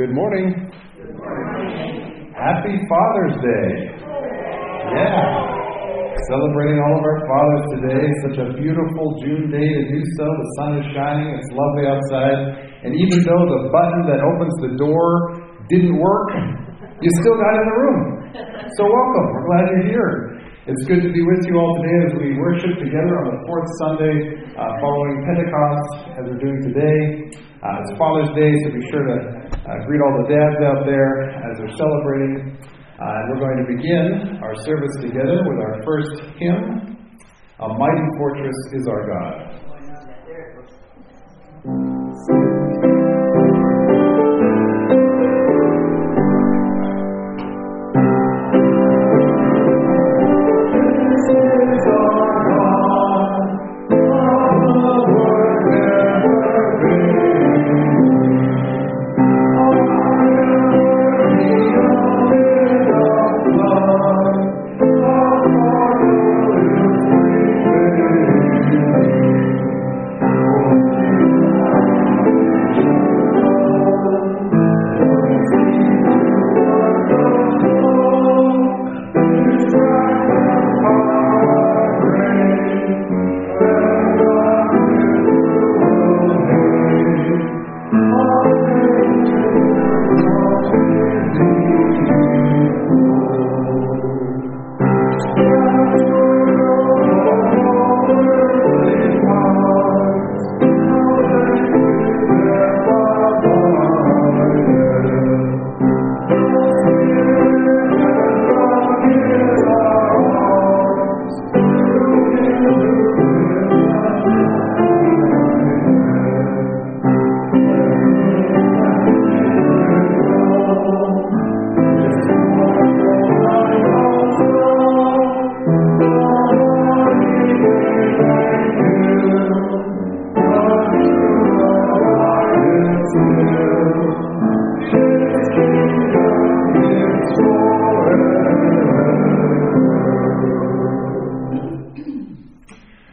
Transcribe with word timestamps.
Good 0.00 0.14
morning. 0.14 0.70
Happy 2.32 2.74
Father's 2.88 3.36
Day. 3.42 3.90
Yeah. 4.96 5.50
Celebrating 6.30 6.78
all 6.80 6.96
of 6.96 7.04
our 7.04 7.20
fathers 7.26 7.64
today. 7.74 8.06
Such 8.24 8.38
a 8.38 8.46
beautiful 8.56 9.18
June 9.20 9.50
day 9.50 9.66
to 9.66 9.82
do 9.92 10.00
so. 10.16 10.24
The 10.24 10.48
sun 10.56 10.78
is 10.78 10.86
shining. 10.94 11.34
It's 11.34 11.50
lovely 11.52 11.84
outside. 11.90 12.38
And 12.86 12.94
even 12.94 13.24
though 13.26 13.44
the 13.44 13.68
button 13.68 14.02
that 14.08 14.22
opens 14.24 14.54
the 14.62 14.78
door 14.78 15.42
didn't 15.68 15.98
work, 15.98 16.30
you 17.02 17.10
still 17.20 17.36
got 17.36 17.54
in 17.58 17.64
the 17.66 17.76
room. 17.76 18.00
So 18.78 18.86
welcome. 18.86 19.26
We're 19.34 19.46
glad 19.50 19.64
you're 19.74 19.86
here. 19.90 20.29
It's 20.68 20.84
good 20.84 21.00
to 21.00 21.08
be 21.08 21.24
with 21.24 21.40
you 21.48 21.56
all 21.56 21.72
today 21.80 21.98
as 22.04 22.12
we 22.20 22.36
worship 22.36 22.76
together 22.76 23.16
on 23.24 23.32
the 23.32 23.40
fourth 23.48 23.64
Sunday 23.80 24.44
uh, 24.52 24.60
following 24.84 25.24
Pentecost, 25.24 26.20
as 26.20 26.28
we're 26.28 26.36
doing 26.36 26.60
today. 26.68 27.32
Uh, 27.64 27.80
it's 27.80 27.96
Father's 27.96 28.28
Day, 28.36 28.52
so 28.60 28.68
be 28.68 28.84
sure 28.92 29.08
to 29.08 29.16
uh, 29.56 29.80
greet 29.88 30.04
all 30.04 30.20
the 30.20 30.28
dads 30.28 30.60
out 30.60 30.84
there 30.84 31.32
as 31.48 31.64
they're 31.64 31.72
celebrating. 31.80 32.60
Uh, 32.60 33.08
and 33.08 33.24
we're 33.32 33.40
going 33.40 33.56
to 33.56 33.68
begin 33.72 34.36
our 34.44 34.52
service 34.60 34.92
together 35.00 35.40
with 35.48 35.64
our 35.64 35.80
first 35.80 36.28
hymn, 36.36 37.08
A 37.64 37.68
Mighty 37.80 38.06
Fortress 38.20 38.60
is 38.76 38.84
Our 38.84 39.08
God. 39.08 39.49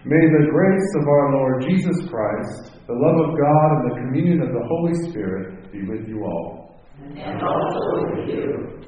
May 0.07 0.23
the 0.31 0.47
grace 0.50 0.91
of 1.01 1.06
our 1.06 1.35
Lord 1.35 1.68
Jesus 1.68 2.07
Christ, 2.07 2.79
the 2.88 2.95
love 2.95 3.18
of 3.28 3.35
God, 3.35 3.68
and 3.75 3.91
the 3.91 3.95
communion 4.07 4.40
of 4.41 4.56
the 4.56 4.63
Holy 4.63 4.95
Spirit 5.12 5.69
be 5.69 5.84
with 5.84 6.07
you 6.07 6.23
all. 6.23 6.79
And 7.03 7.44
also 7.44 8.16
with 8.16 8.29
you. 8.29 8.88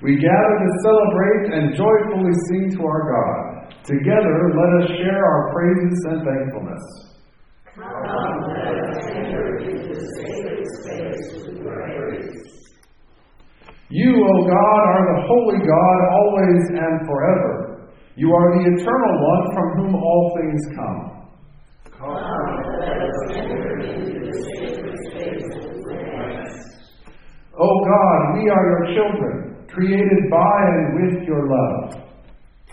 We 0.00 0.16
gather 0.16 0.56
to 0.64 0.70
celebrate 0.80 1.52
and 1.52 1.76
joyfully 1.76 2.32
sing 2.48 2.70
to 2.78 2.86
our 2.88 3.04
God. 3.12 3.74
Together, 3.84 4.32
let 4.56 4.82
us 4.82 4.96
share 4.96 5.20
our 5.20 5.52
praises 5.52 6.04
and 6.08 6.24
thankfulness. 6.24 6.84
Come, 7.74 7.84
let 8.56 8.80
us 8.80 9.04
enter 9.12 9.58
into 9.58 9.92
the 9.92 10.00
sacred 10.24 10.64
space 10.80 11.36
with 11.36 11.60
praise. 11.60 12.80
You, 13.90 14.24
O 14.24 14.48
God, 14.48 14.80
are 14.88 15.04
the 15.04 15.20
holy 15.28 15.58
God, 15.68 15.98
always 16.16 16.64
and 16.80 17.06
forever. 17.06 17.69
You 18.16 18.32
are 18.34 18.58
the 18.58 18.64
eternal 18.74 19.14
one 19.22 19.54
from 19.54 19.66
whom 19.78 19.94
all 19.94 20.36
things 20.36 20.62
come. 20.76 21.20
Come, 21.96 22.16
let 22.80 22.98
us 23.00 23.18
enter 23.36 23.78
into 23.80 24.18
the 24.26 24.32
sacred 24.56 24.98
space 25.10 25.46
with 25.54 25.82
praise. 25.84 26.56
O 27.58 27.68
God, 27.84 28.34
we 28.34 28.48
are 28.50 28.64
your 28.70 28.84
children, 28.94 29.66
created 29.68 30.30
by 30.30 30.56
and 30.66 30.86
with 30.96 31.22
your 31.28 31.46
love. 31.48 32.02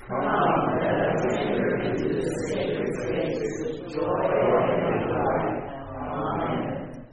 Come, 0.08 0.80
let 0.80 0.98
us 1.16 1.24
enter 1.40 1.78
into 1.82 2.08
the 2.14 2.22
sacred 2.48 2.90
space 3.04 3.42
with 3.60 3.94
joy 3.94 4.30
and 4.58 5.00
delight. 5.04 5.58
Amen. 6.02 7.06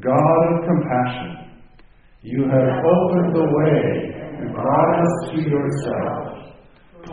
God 0.00 0.40
of 0.52 0.64
compassion, 0.66 1.30
you 2.22 2.44
have 2.44 2.84
opened 2.84 3.34
the 3.34 3.42
way 3.42 3.84
and 4.38 4.54
brought 4.54 5.02
us 5.02 5.30
to 5.30 5.40
yourself. 5.40 6.33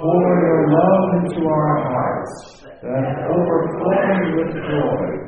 Pour 0.01 0.41
your 0.41 0.61
love 0.73 1.21
into 1.21 1.45
our 1.45 1.77
hearts, 1.93 2.65
that 2.81 3.05
overflowing 3.29 4.33
with 4.35 4.51
joy, 4.65 5.21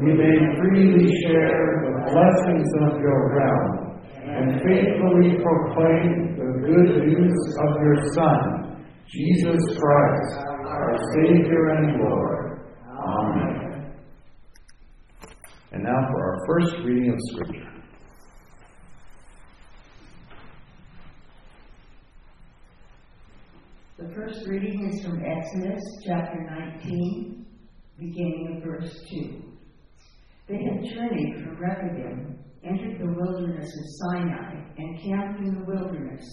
we 0.00 0.14
may 0.14 0.36
freely 0.56 1.12
share 1.26 1.84
the 1.84 2.10
blessings 2.10 2.70
of 2.80 3.00
your 3.02 3.36
realm 3.36 3.84
and 4.24 4.62
faithfully 4.62 5.36
proclaim 5.44 6.38
the 6.38 6.50
good 6.64 7.04
news 7.04 7.56
of 7.68 7.82
your 7.82 7.98
Son, 8.14 8.86
Jesus 9.12 9.60
Christ, 9.78 10.38
our 10.68 10.96
Savior 11.12 11.68
and 11.76 12.00
Lord. 12.00 12.62
Amen. 12.96 13.92
And 15.72 15.82
now 15.84 16.00
for 16.10 16.24
our 16.24 16.38
first 16.46 16.76
reading 16.82 17.12
of 17.12 17.18
Scripture. 17.32 17.73
The 23.96 24.12
first 24.12 24.44
reading 24.48 24.90
is 24.90 25.04
from 25.04 25.22
Exodus 25.24 25.80
chapter 26.04 26.50
19, 26.82 27.46
beginning 27.96 28.56
of 28.56 28.64
verse 28.64 28.92
2. 29.08 29.40
They 30.48 30.56
had 30.64 30.82
journeyed 30.92 31.36
from 31.36 31.60
Rephidim, 31.60 32.36
entered 32.64 32.98
the 32.98 33.14
wilderness 33.14 33.64
of 33.64 34.10
Sinai, 34.10 34.64
and 34.78 35.00
camped 35.00 35.42
in 35.42 35.54
the 35.54 35.64
wilderness. 35.64 36.24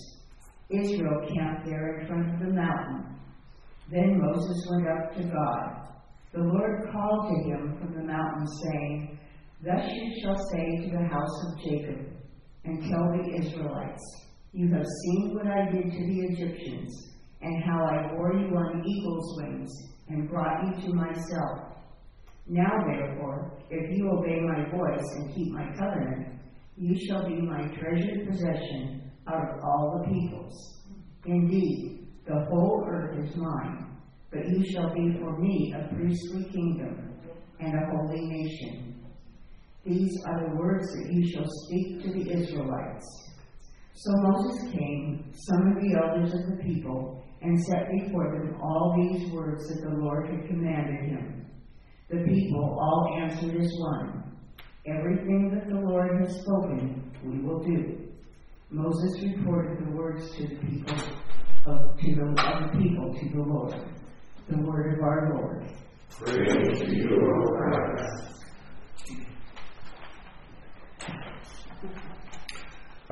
Israel 0.72 1.22
camped 1.36 1.68
there 1.68 2.00
in 2.00 2.08
front 2.08 2.34
of 2.34 2.40
the 2.40 2.52
mountain. 2.52 3.16
Then 3.92 4.20
Moses 4.20 4.68
went 4.72 4.88
up 4.88 5.16
to 5.18 5.24
God. 5.26 6.02
The 6.34 6.42
Lord 6.42 6.90
called 6.92 7.30
to 7.30 7.48
him 7.48 7.78
from 7.80 7.94
the 7.94 8.12
mountain, 8.12 8.48
saying, 8.64 9.20
Thus 9.64 9.88
you 9.88 10.20
shall 10.24 10.38
say 10.52 10.78
to 10.78 10.98
the 10.98 11.08
house 11.08 11.46
of 11.46 11.60
Jacob, 11.64 12.08
and 12.66 12.90
tell 12.90 13.12
the 13.12 13.38
Israelites, 13.38 14.02
You 14.52 14.74
have 14.74 14.86
seen 15.04 15.36
what 15.36 15.46
I 15.46 15.70
did 15.70 15.92
to 15.92 16.08
the 16.08 16.22
Egyptians 16.32 17.11
and 17.42 17.64
how 17.64 17.86
I 17.86 18.08
bore 18.10 18.34
you 18.34 18.56
on 18.56 18.84
eagle's 18.86 19.42
wings 19.42 19.72
and 20.10 20.30
brought 20.30 20.64
you 20.66 20.88
to 20.88 20.94
myself. 20.94 21.72
Now, 22.48 22.84
therefore, 22.86 23.58
if 23.70 23.98
you 23.98 24.10
obey 24.12 24.42
my 24.42 24.70
voice 24.70 25.06
and 25.16 25.34
keep 25.34 25.52
my 25.54 25.66
covenant, 25.78 26.40
you 26.78 26.96
shall 27.08 27.28
be 27.28 27.42
my 27.42 27.68
treasured 27.80 28.28
possession 28.28 29.12
out 29.28 29.42
of 29.42 29.64
all 29.64 30.00
the 30.00 30.14
peoples. 30.14 30.82
Indeed, 31.26 32.08
the 32.28 32.46
whole 32.50 32.86
earth 32.88 33.18
is 33.24 33.36
mine, 33.36 33.98
but 34.32 34.48
you 34.48 34.64
shall 34.72 34.94
be 34.94 35.18
for 35.20 35.38
me 35.40 35.74
a 35.78 35.94
priestly 35.94 36.44
kingdom 36.52 37.14
and 37.60 37.74
a 37.74 37.86
holy 37.92 38.22
nation. 38.22 39.04
These 39.86 40.12
are 40.28 40.48
the 40.48 40.56
words 40.56 40.86
that 40.96 41.12
you 41.12 41.32
shall 41.32 41.46
speak 41.48 42.04
to 42.04 42.12
the 42.12 42.32
Israelites. 42.32 43.32
So 43.94 44.12
Moses 44.18 44.72
came, 44.72 45.32
summoned 45.34 45.78
the 45.78 46.00
elders 46.00 46.34
of 46.34 46.48
the 46.48 46.64
people, 46.64 47.24
and 47.42 47.64
set 47.66 47.90
before 47.92 48.32
them 48.32 48.60
all 48.62 48.96
these 48.98 49.32
words 49.32 49.68
that 49.68 49.82
the 49.82 49.96
Lord 49.98 50.30
had 50.30 50.48
commanded 50.48 51.10
him. 51.10 51.46
The 52.10 52.24
people 52.24 52.78
all 52.80 53.18
answered 53.22 53.60
as 53.60 53.72
one 53.80 54.22
Everything 54.88 55.52
that 55.54 55.70
the 55.70 55.80
Lord 55.80 56.20
has 56.22 56.42
spoken, 56.42 57.12
we 57.24 57.40
will 57.42 57.60
do. 57.60 58.00
Moses 58.72 59.22
reported 59.22 59.86
the 59.86 59.92
words 59.96 60.32
to 60.38 60.48
the 60.48 60.56
people 60.56 60.98
of, 61.68 62.00
to 62.00 62.16
the, 62.16 62.24
of 62.24 62.72
the 62.72 62.80
people 62.80 63.14
to 63.14 63.30
the 63.30 63.44
Lord. 63.44 63.76
The 64.50 64.58
word 64.58 64.98
of 64.98 65.04
our 65.04 65.36
Lord. 65.36 65.72
Praise 66.10 66.80
to 66.80 66.96
you, 66.96 67.10
O 67.14 67.58
Christ. 67.58 68.32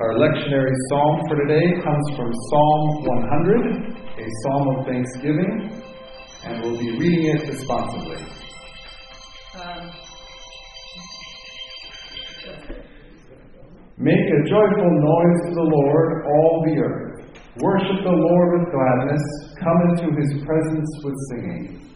Our 0.00 0.14
lectionary 0.14 0.72
psalm 0.88 1.20
for 1.28 1.36
today 1.36 1.82
comes 1.84 2.16
from 2.16 2.32
Psalm 2.50 3.04
100, 3.04 3.99
a 4.22 4.30
psalm 4.42 4.76
of 4.76 4.86
thanksgiving, 4.86 5.82
and 6.44 6.62
we'll 6.62 6.78
be 6.78 6.90
reading 6.98 7.26
it 7.36 7.48
responsibly. 7.48 8.16
Um, 9.54 9.90
Make 13.98 14.16
a 14.16 14.48
joyful 14.48 14.90
noise 14.92 15.40
to 15.48 15.54
the 15.54 15.68
Lord, 15.76 16.24
all 16.24 16.64
the 16.66 16.80
earth. 16.80 17.20
Worship 17.58 18.02
the 18.02 18.10
Lord 18.10 18.60
with 18.60 18.72
gladness. 18.72 19.22
Come 19.62 19.78
into 19.90 20.08
his 20.18 20.42
presence 20.42 20.88
with 21.04 21.14
singing. 21.28 21.92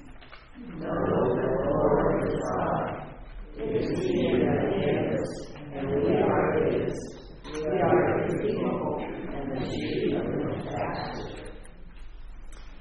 Know 0.76 0.85
the 0.85 1.49
Lord 1.71 2.29
is 2.29 2.35
God. 2.53 2.85
It 3.56 3.71
is 3.81 3.99
He 4.00 4.37
that 4.37 4.61
made 4.76 5.19
us, 5.19 5.31
and 5.73 5.87
we 6.05 6.12
are 6.17 6.65
His. 6.69 6.94
We 7.55 7.81
are 7.81 8.26
His 8.26 8.35
people, 8.43 9.00
and 9.00 9.56
the 9.56 9.65
sheep 9.65 10.12
of 10.15 10.26
His 10.26 10.67
pasture. 10.69 11.41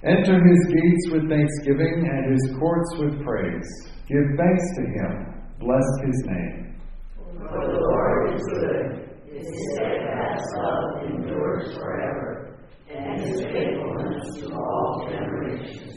Enter 0.05 0.43
his 0.45 0.65
gates 0.67 1.09
with 1.11 1.29
thanksgiving 1.29 2.09
and 2.11 2.33
his 2.33 2.55
courts 2.59 2.89
with 2.99 3.23
praise. 3.23 3.69
Give 4.07 4.25
thanks 4.37 4.63
to 4.75 4.81
him. 4.81 5.43
Bless 5.59 5.87
his 6.05 6.23
name. 6.25 6.75
For 7.15 7.67
the 7.67 7.79
Lord 7.79 8.35
is 8.35 8.41
good. 8.51 9.03
His 9.31 9.47
steadfast 9.73 10.43
love 10.57 11.09
endures 11.09 11.73
forever, 11.75 12.57
and 12.89 13.21
His 13.21 13.41
faithfulness 13.41 14.23
to 14.39 14.53
all 14.53 15.07
generations. 15.09 15.95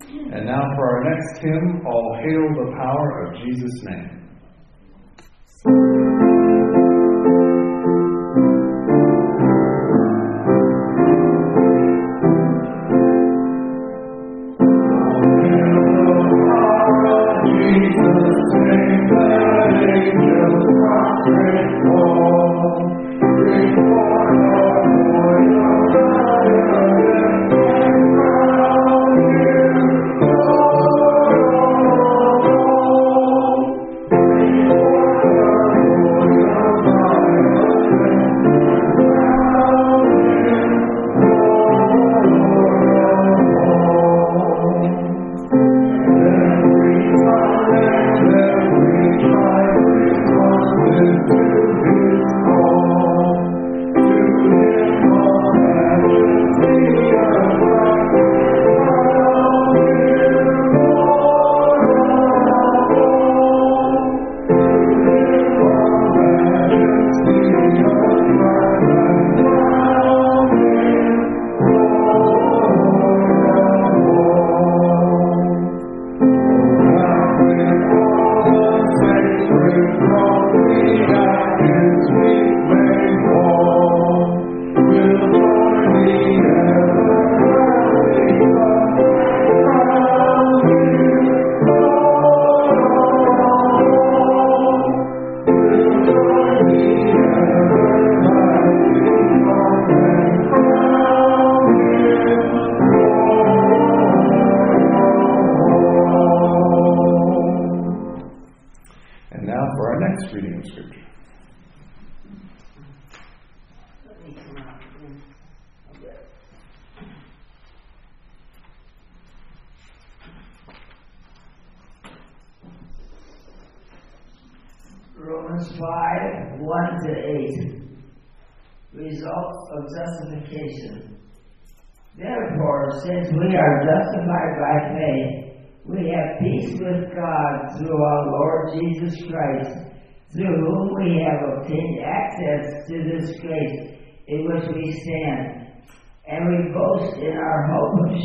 And 0.00 0.46
now 0.46 0.62
for 0.74 0.96
our 0.96 1.04
next 1.04 1.42
hymn, 1.42 1.86
All 1.86 2.16
Hail 2.22 2.64
the 2.64 2.72
Power 2.76 3.26
of 3.26 3.44
Jesus' 3.44 3.82
Name. 3.84 4.27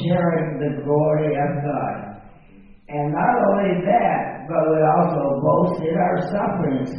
Sharing 0.04 0.60
the 0.60 0.84
glory 0.84 1.36
of 1.36 1.52
God. 1.64 2.14
And 2.90 3.12
not 3.12 3.34
only 3.50 3.82
that, 3.88 4.46
but 4.48 4.62
we 4.70 4.80
also 4.84 5.40
boast 5.42 5.82
in 5.82 5.96
our 5.96 6.18
sufferings, 6.30 6.92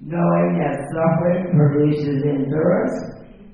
knowing 0.00 0.58
that 0.60 0.84
suffering 0.94 1.52
produces 1.56 2.22
endurance, 2.22 2.96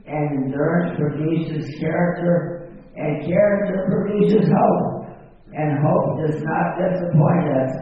and 0.07 0.45
endurance 0.45 0.99
produces 0.99 1.79
character, 1.81 2.71
and 2.97 3.25
character 3.25 3.87
produces 3.91 4.51
hope. 4.51 5.07
And 5.55 5.79
hope 5.81 6.19
does 6.21 6.43
not 6.43 6.77
disappoint 6.77 7.49
us, 7.55 7.73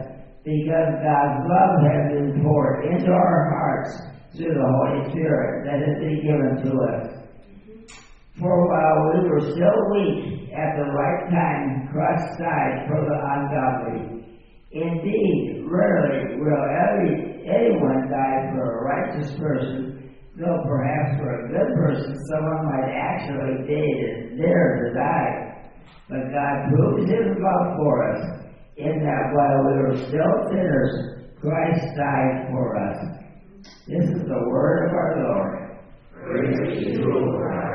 because 0.45 0.89
God's 1.01 1.39
love 1.49 1.73
has 1.83 2.13
been 2.13 2.41
poured 2.41 2.85
into 2.85 3.11
our 3.11 3.49
hearts 3.51 3.91
through 4.37 4.53
the 4.53 4.63
Holy 4.63 5.09
Spirit 5.11 5.65
that 5.65 5.79
has 5.81 5.97
been 5.99 6.21
given 6.21 6.63
to 6.63 6.71
us. 6.93 7.24
For 8.39 8.67
while 8.67 9.15
we 9.15 9.29
were 9.29 9.51
still 9.55 9.79
weak, 9.95 10.51
at 10.51 10.75
the 10.75 10.91
right 10.91 11.23
time 11.31 11.87
Christ 11.91 12.39
died 12.39 12.87
for 12.87 12.99
the 12.99 13.15
ungodly. 13.15 14.27
Indeed, 14.71 15.63
rarely 15.63 16.35
will 16.35 16.63
every, 16.67 17.47
anyone 17.47 18.11
die 18.11 18.51
for 18.51 18.59
a 18.59 18.83
righteous 18.83 19.31
person, 19.39 20.11
though 20.35 20.59
perhaps 20.67 21.19
for 21.19 21.31
a 21.31 21.47
good 21.47 21.75
person 21.79 22.15
someone 22.27 22.65
might 22.65 22.91
actually 22.91 23.67
dare, 23.67 24.35
dare 24.35 24.83
to 24.83 24.93
die. 24.93 25.45
But 26.09 26.27
God 26.27 26.55
proves 26.75 27.09
his 27.09 27.39
love 27.39 27.77
for 27.77 28.11
us, 28.11 28.21
in 28.75 28.99
that 28.99 29.31
while 29.31 29.63
we 29.63 29.73
were 29.79 29.97
still 30.07 30.35
sinners, 30.51 31.23
Christ 31.39 31.85
died 31.95 32.47
for 32.51 32.75
us. 32.75 32.97
This 33.87 34.09
is 34.09 34.23
the 34.27 34.43
word 34.49 34.89
of 34.89 34.93
our 34.93 35.23
Lord. 35.23 35.65
Praise 36.11 36.97
you, 36.97 37.03
O 37.05 37.74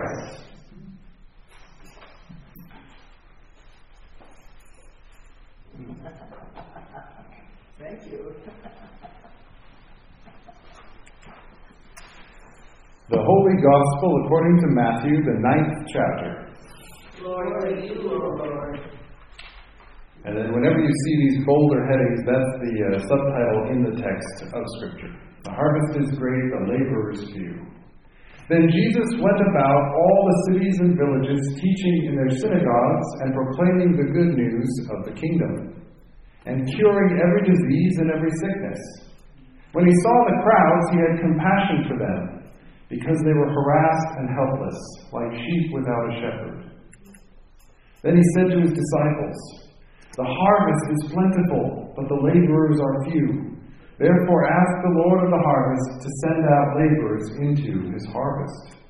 Thank 7.79 8.13
you. 8.13 8.35
The 13.11 13.19
Holy 13.19 13.57
Gospel 13.61 14.23
according 14.25 14.61
to 14.61 14.67
Matthew, 14.69 15.25
the 15.25 15.39
ninth 15.41 15.89
chapter. 15.93 16.47
Glory 17.19 17.75
to 17.75 17.87
you, 17.87 18.01
O 18.09 18.15
Lord. 18.15 18.79
And 20.25 20.37
then, 20.37 20.53
whenever 20.53 20.79
you 20.79 20.93
see 21.05 21.17
these 21.17 21.45
bolder 21.47 21.85
headings, 21.87 22.21
that's 22.27 22.53
the 22.61 22.75
uh, 22.87 22.99
subtitle 23.09 23.71
in 23.73 23.83
the 23.83 24.01
text 24.01 24.55
of 24.55 24.63
Scripture. 24.77 25.13
The 25.45 25.51
harvest 25.51 25.99
is 25.99 26.19
great, 26.19 26.53
the 26.53 26.61
laborers 26.71 27.25
few. 27.33 27.67
Then 28.51 28.67
Jesus 28.67 29.07
went 29.23 29.39
about 29.47 29.83
all 29.95 30.19
the 30.27 30.39
cities 30.51 30.75
and 30.83 30.99
villages, 30.99 31.39
teaching 31.55 32.11
in 32.11 32.19
their 32.19 32.35
synagogues 32.35 33.09
and 33.23 33.31
proclaiming 33.31 33.95
the 33.95 34.11
good 34.11 34.35
news 34.35 34.71
of 34.91 35.07
the 35.07 35.15
kingdom, 35.15 35.79
and 36.51 36.67
curing 36.75 37.15
every 37.23 37.47
disease 37.47 37.95
and 38.03 38.11
every 38.11 38.35
sickness. 38.43 38.83
When 39.71 39.87
he 39.87 39.95
saw 40.03 40.15
the 40.27 40.43
crowds, 40.43 40.87
he 40.91 40.99
had 40.99 41.23
compassion 41.23 41.79
for 41.87 41.97
them 42.03 42.51
because 42.91 43.23
they 43.23 43.39
were 43.39 43.55
harassed 43.55 44.13
and 44.19 44.35
helpless, 44.35 44.79
like 45.15 45.31
sheep 45.31 45.71
without 45.71 46.11
a 46.11 46.15
shepherd. 46.19 46.59
Then 48.03 48.19
he 48.19 48.25
said 48.35 48.51
to 48.51 48.67
his 48.67 48.75
disciples, 48.75 49.39
The 50.19 50.27
harvest 50.27 50.85
is 50.91 51.13
plentiful, 51.15 51.95
but 51.95 52.09
the 52.11 52.19
laborers 52.19 52.83
are 52.83 53.05
few. 53.15 53.50
Therefore, 54.01 54.49
ask 54.49 54.73
the 54.81 54.97
Lord 54.97 55.29
of 55.29 55.31
the 55.31 55.45
harvest 55.45 55.89
to 56.01 56.09
send 56.25 56.41
out 56.49 56.73
laborers 56.81 57.29
into 57.37 57.93
his 57.93 58.09
harvest. 58.09 58.81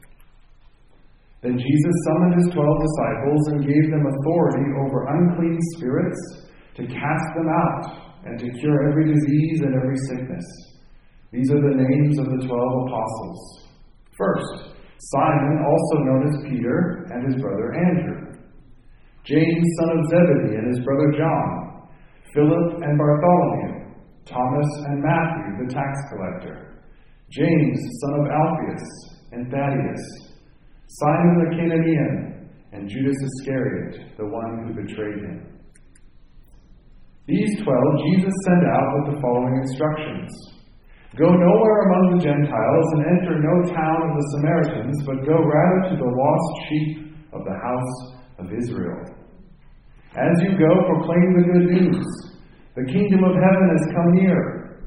Then 1.42 1.58
Jesus 1.58 1.94
summoned 2.06 2.38
his 2.38 2.54
twelve 2.54 2.78
disciples 2.78 3.42
and 3.48 3.66
gave 3.66 3.90
them 3.90 4.06
authority 4.06 4.70
over 4.78 5.10
unclean 5.10 5.58
spirits 5.74 6.46
to 6.76 6.86
cast 6.86 7.28
them 7.34 7.50
out 7.50 8.06
and 8.22 8.38
to 8.38 8.54
cure 8.60 8.86
every 8.88 9.12
disease 9.12 9.60
and 9.66 9.74
every 9.74 9.96
sickness. 10.06 10.46
These 11.32 11.50
are 11.50 11.58
the 11.58 11.82
names 11.82 12.18
of 12.20 12.26
the 12.26 12.46
twelve 12.46 12.86
apostles. 12.86 13.66
First, 14.16 14.78
Simon, 15.10 15.64
also 15.66 15.96
known 16.04 16.28
as 16.28 16.50
Peter, 16.52 17.08
and 17.10 17.32
his 17.32 17.42
brother 17.42 17.74
Andrew. 17.74 18.30
James, 19.24 19.66
son 19.80 19.98
of 19.98 20.06
Zebedee, 20.06 20.54
and 20.54 20.68
his 20.68 20.84
brother 20.84 21.10
John. 21.18 21.88
Philip 22.34 22.82
and 22.82 22.98
Bartholomew. 22.98 23.79
Thomas 24.26 24.70
and 24.86 25.02
Matthew, 25.02 25.66
the 25.66 25.74
tax 25.74 25.98
collector. 26.12 26.82
James, 27.30 27.78
son 28.00 28.20
of 28.20 28.26
Alphaeus, 28.26 28.86
and 29.32 29.50
Thaddeus. 29.50 30.04
Simon 30.86 31.38
the 31.38 31.56
Canaanian, 31.56 32.50
and 32.72 32.88
Judas 32.88 33.16
Iscariot, 33.38 34.16
the 34.16 34.26
one 34.26 34.66
who 34.66 34.74
betrayed 34.74 35.18
him. 35.18 35.60
These 37.26 37.62
twelve 37.62 37.92
Jesus 38.06 38.34
sent 38.46 38.64
out 38.66 38.88
with 38.94 39.14
the 39.14 39.20
following 39.20 39.54
instructions. 39.62 40.30
Go 41.18 41.26
nowhere 41.26 41.78
among 41.90 42.18
the 42.18 42.24
Gentiles 42.24 42.86
and 42.94 43.02
enter 43.18 43.38
no 43.38 43.74
town 43.74 43.98
of 44.10 44.14
the 44.14 44.26
Samaritans, 44.34 45.02
but 45.06 45.26
go 45.26 45.38
rather 45.42 45.90
to 45.90 45.96
the 45.98 46.10
lost 46.10 46.50
sheep 46.68 47.14
of 47.32 47.42
the 47.44 47.58
house 47.58 47.94
of 48.38 48.46
Israel. 48.50 49.02
As 50.14 50.42
you 50.42 50.58
go, 50.58 50.70
proclaim 50.86 51.28
the 51.34 51.46
good 51.52 51.66
news. 51.82 52.29
The 52.80 52.92
kingdom 52.92 53.24
of 53.24 53.36
heaven 53.36 53.68
has 53.76 53.84
come 53.92 54.10
near. 54.12 54.80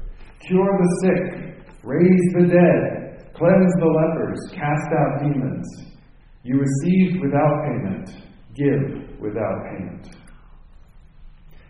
Cure 0.46 0.78
the 0.82 0.90
sick, 1.02 1.22
raise 1.84 2.26
the 2.34 2.46
dead, 2.50 3.30
cleanse 3.34 3.74
the 3.78 3.86
lepers, 3.86 4.40
cast 4.50 4.88
out 4.98 5.22
demons. 5.22 5.66
You 6.42 6.58
received 6.58 7.22
without 7.22 7.54
payment, 7.62 8.10
give 8.58 9.20
without 9.20 9.62
payment. 9.70 10.10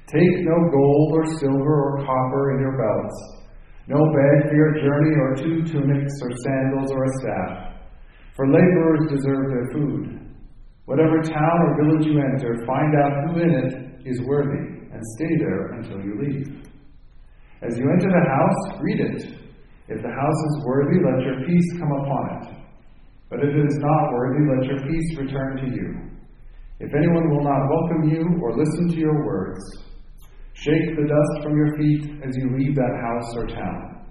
Take 0.08 0.48
no 0.48 0.70
gold 0.72 1.12
or 1.12 1.26
silver 1.38 2.00
or 2.00 2.06
copper 2.06 2.54
in 2.56 2.60
your 2.60 2.78
belts 2.78 3.34
no 3.86 4.00
bed 4.00 4.48
for 4.48 4.56
your 4.56 4.72
journey, 4.80 5.14
or 5.20 5.36
two 5.36 5.62
tunics, 5.70 6.14
or 6.22 6.30
sandals, 6.42 6.90
or 6.90 7.04
a 7.04 7.12
staff. 7.20 7.74
For 8.34 8.48
laborers 8.48 9.10
deserve 9.10 9.50
their 9.50 9.68
food. 9.74 10.24
Whatever 10.86 11.20
town 11.20 11.58
or 11.60 11.84
village 11.84 12.06
you 12.06 12.18
enter, 12.18 12.64
find 12.66 12.94
out 12.96 13.12
who 13.28 13.42
in 13.42 13.50
it 13.50 14.08
is 14.08 14.22
worthy, 14.26 14.73
and 14.94 15.02
stay 15.18 15.36
there 15.38 15.72
until 15.74 15.98
you 16.00 16.14
leave. 16.22 16.62
As 17.62 17.76
you 17.76 17.84
enter 17.90 18.08
the 18.08 18.26
house, 18.30 18.80
greet 18.80 19.00
it. 19.00 19.20
If 19.88 20.00
the 20.00 20.14
house 20.14 20.40
is 20.48 20.64
worthy, 20.64 21.02
let 21.02 21.20
your 21.26 21.44
peace 21.44 21.68
come 21.78 21.92
upon 21.92 22.24
it. 22.38 22.56
But 23.28 23.40
if 23.40 23.50
it 23.50 23.66
is 23.66 23.78
not 23.82 24.12
worthy, 24.14 24.46
let 24.48 24.64
your 24.70 24.80
peace 24.86 25.18
return 25.18 25.56
to 25.58 25.66
you. 25.66 25.88
If 26.80 26.94
anyone 26.94 27.28
will 27.30 27.44
not 27.44 27.68
welcome 27.68 28.08
you 28.08 28.40
or 28.42 28.56
listen 28.56 28.88
to 28.88 28.96
your 28.96 29.26
words, 29.26 29.60
Shake 30.54 30.94
the 30.94 31.02
dust 31.10 31.42
from 31.42 31.56
your 31.58 31.76
feet 31.76 32.22
as 32.22 32.36
you 32.36 32.56
leave 32.56 32.76
that 32.76 32.94
house 33.02 33.36
or 33.36 33.46
town. 33.46 34.06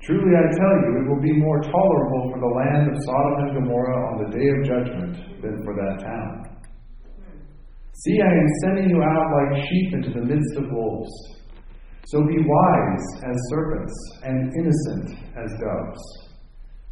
Truly 0.00 0.32
I 0.38 0.46
tell 0.54 0.74
you, 0.86 1.02
it 1.02 1.08
will 1.10 1.20
be 1.20 1.32
more 1.32 1.60
tolerable 1.60 2.30
for 2.30 2.38
the 2.38 2.54
land 2.54 2.86
of 2.88 3.02
Sodom 3.02 3.34
and 3.42 3.54
Gomorrah 3.58 4.14
on 4.14 4.16
the 4.22 4.38
day 4.38 4.46
of 4.46 4.64
judgment 4.64 5.42
than 5.42 5.64
for 5.64 5.74
that 5.74 6.06
town. 6.06 6.55
See, 8.04 8.20
I 8.20 8.28
am 8.28 8.48
sending 8.62 8.90
you 8.90 9.02
out 9.02 9.26
like 9.32 9.62
sheep 9.68 9.94
into 9.94 10.10
the 10.10 10.24
midst 10.24 10.56
of 10.56 10.70
wolves. 10.70 11.10
So 12.06 12.20
be 12.26 12.38
wise 12.38 13.06
as 13.24 13.36
serpents 13.50 13.94
and 14.22 14.52
innocent 14.60 15.18
as 15.36 15.50
doves. 15.58 16.02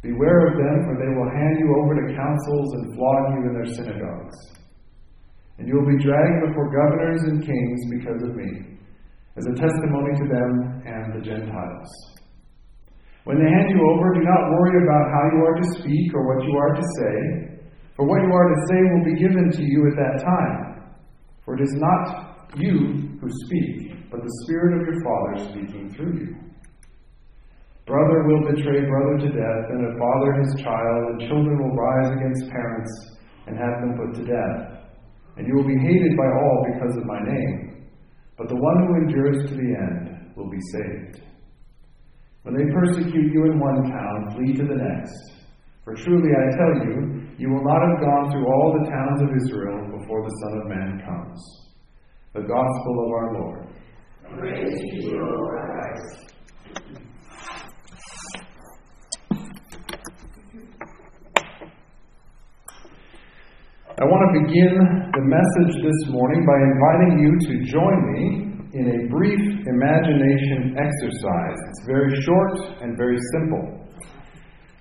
Beware 0.01 0.47
of 0.47 0.57
them, 0.57 0.77
for 0.85 0.95
they 0.97 1.11
will 1.13 1.29
hand 1.29 1.57
you 1.59 1.69
over 1.81 1.93
to 1.95 2.15
councils 2.15 2.73
and 2.73 2.95
flog 2.95 3.37
you 3.37 3.49
in 3.49 3.53
their 3.53 3.73
synagogues 3.73 4.55
and 5.57 5.67
you 5.67 5.75
will 5.75 5.87
be 5.87 6.03
dragged 6.03 6.47
before 6.47 6.67
governors 6.67 7.21
and 7.31 7.45
kings 7.45 7.79
because 7.89 8.21
of 8.23 8.35
me, 8.35 8.75
as 9.37 9.45
a 9.47 9.55
testimony 9.55 10.11
to 10.19 10.27
them 10.27 10.83
and 10.83 11.15
the 11.15 11.23
Gentiles. 11.23 11.89
When 13.23 13.39
they 13.39 13.49
hand 13.49 13.71
you 13.71 13.79
over, 13.79 14.13
do 14.13 14.21
not 14.21 14.51
worry 14.51 14.83
about 14.83 15.05
how 15.09 15.23
you 15.33 15.41
are 15.47 15.55
to 15.55 15.67
speak 15.79 16.13
or 16.13 16.27
what 16.27 16.45
you 16.45 16.53
are 16.59 16.75
to 16.75 16.85
say, 16.99 17.15
for 17.95 18.05
what 18.05 18.21
you 18.21 18.31
are 18.31 18.49
to 18.51 18.59
say 18.67 18.79
will 18.91 19.07
be 19.07 19.19
given 19.19 19.49
to 19.49 19.63
you 19.63 19.87
at 19.87 19.95
that 19.95 20.15
time. 20.23 20.74
For 21.45 21.55
it 21.55 21.61
is 21.61 21.73
not 21.77 22.49
you 22.57 23.17
who 23.21 23.29
speak, 23.45 24.09
but 24.11 24.21
the 24.21 24.33
Spirit 24.43 24.81
of 24.81 24.87
your 24.89 24.99
Father 25.05 25.51
speaking 25.51 25.93
through 25.95 26.19
you. 26.19 26.35
Brother 27.85 28.25
will 28.25 28.51
betray 28.51 28.81
brother 28.81 29.17
to 29.19 29.29
death, 29.29 29.65
and 29.69 29.85
a 29.85 29.99
father 29.99 30.33
his 30.41 30.63
child, 30.63 31.03
and 31.11 31.29
children 31.29 31.61
will 31.61 31.75
rise 31.75 32.11
against 32.17 32.49
parents 32.49 32.91
and 33.45 33.57
have 33.57 33.79
them 33.81 33.93
put 33.95 34.15
to 34.15 34.25
death 34.25 34.75
and 35.37 35.47
you 35.47 35.55
will 35.55 35.67
be 35.67 35.77
hated 35.77 36.15
by 36.15 36.27
all 36.27 36.65
because 36.73 36.95
of 36.95 37.05
my 37.05 37.19
name. 37.19 37.87
But 38.37 38.49
the 38.49 38.55
one 38.55 38.87
who 38.87 38.95
endures 38.95 39.49
to 39.49 39.55
the 39.55 39.75
end 39.75 40.31
will 40.35 40.49
be 40.49 40.59
saved. 40.71 41.23
When 42.43 42.55
they 42.55 42.71
persecute 42.71 43.33
you 43.33 43.45
in 43.45 43.59
one 43.59 43.89
town, 43.91 44.35
flee 44.35 44.53
to 44.53 44.63
the 44.63 44.79
next. 44.79 45.13
For 45.83 45.93
truly 45.93 46.29
I 46.31 46.55
tell 46.55 46.87
you, 46.87 47.24
you 47.37 47.49
will 47.49 47.63
not 47.63 47.81
have 47.83 47.99
gone 47.99 48.31
through 48.31 48.47
all 48.47 48.79
the 48.79 48.89
towns 48.89 49.21
of 49.21 49.29
Israel 49.43 49.99
before 49.99 50.23
the 50.23 50.31
Son 50.41 50.57
of 50.61 50.67
Man 50.67 51.01
comes. 51.05 51.39
The 52.33 52.41
Gospel 52.41 53.05
of 53.05 53.11
our 53.11 53.33
Lord. 53.33 53.67
Praise 54.39 54.79
to 54.79 55.03
you, 55.03 55.19
O 55.19 55.47
Christ. 55.49 56.31
I 63.97 64.03
want 64.03 64.23
to 64.27 64.39
begin 64.47 64.75
the 65.11 65.23
message 65.23 65.83
this 65.83 66.11
morning 66.11 66.45
by 66.45 66.55
inviting 66.55 67.19
you 67.19 67.31
to 67.47 67.53
join 67.71 67.97
me 68.11 68.55
in 68.79 68.85
a 68.91 69.07
brief 69.09 69.39
imagination 69.67 70.75
exercise. 70.77 71.57
It's 71.69 71.83
very 71.87 72.21
short 72.23 72.81
and 72.81 72.97
very 72.97 73.17
simple. 73.33 73.87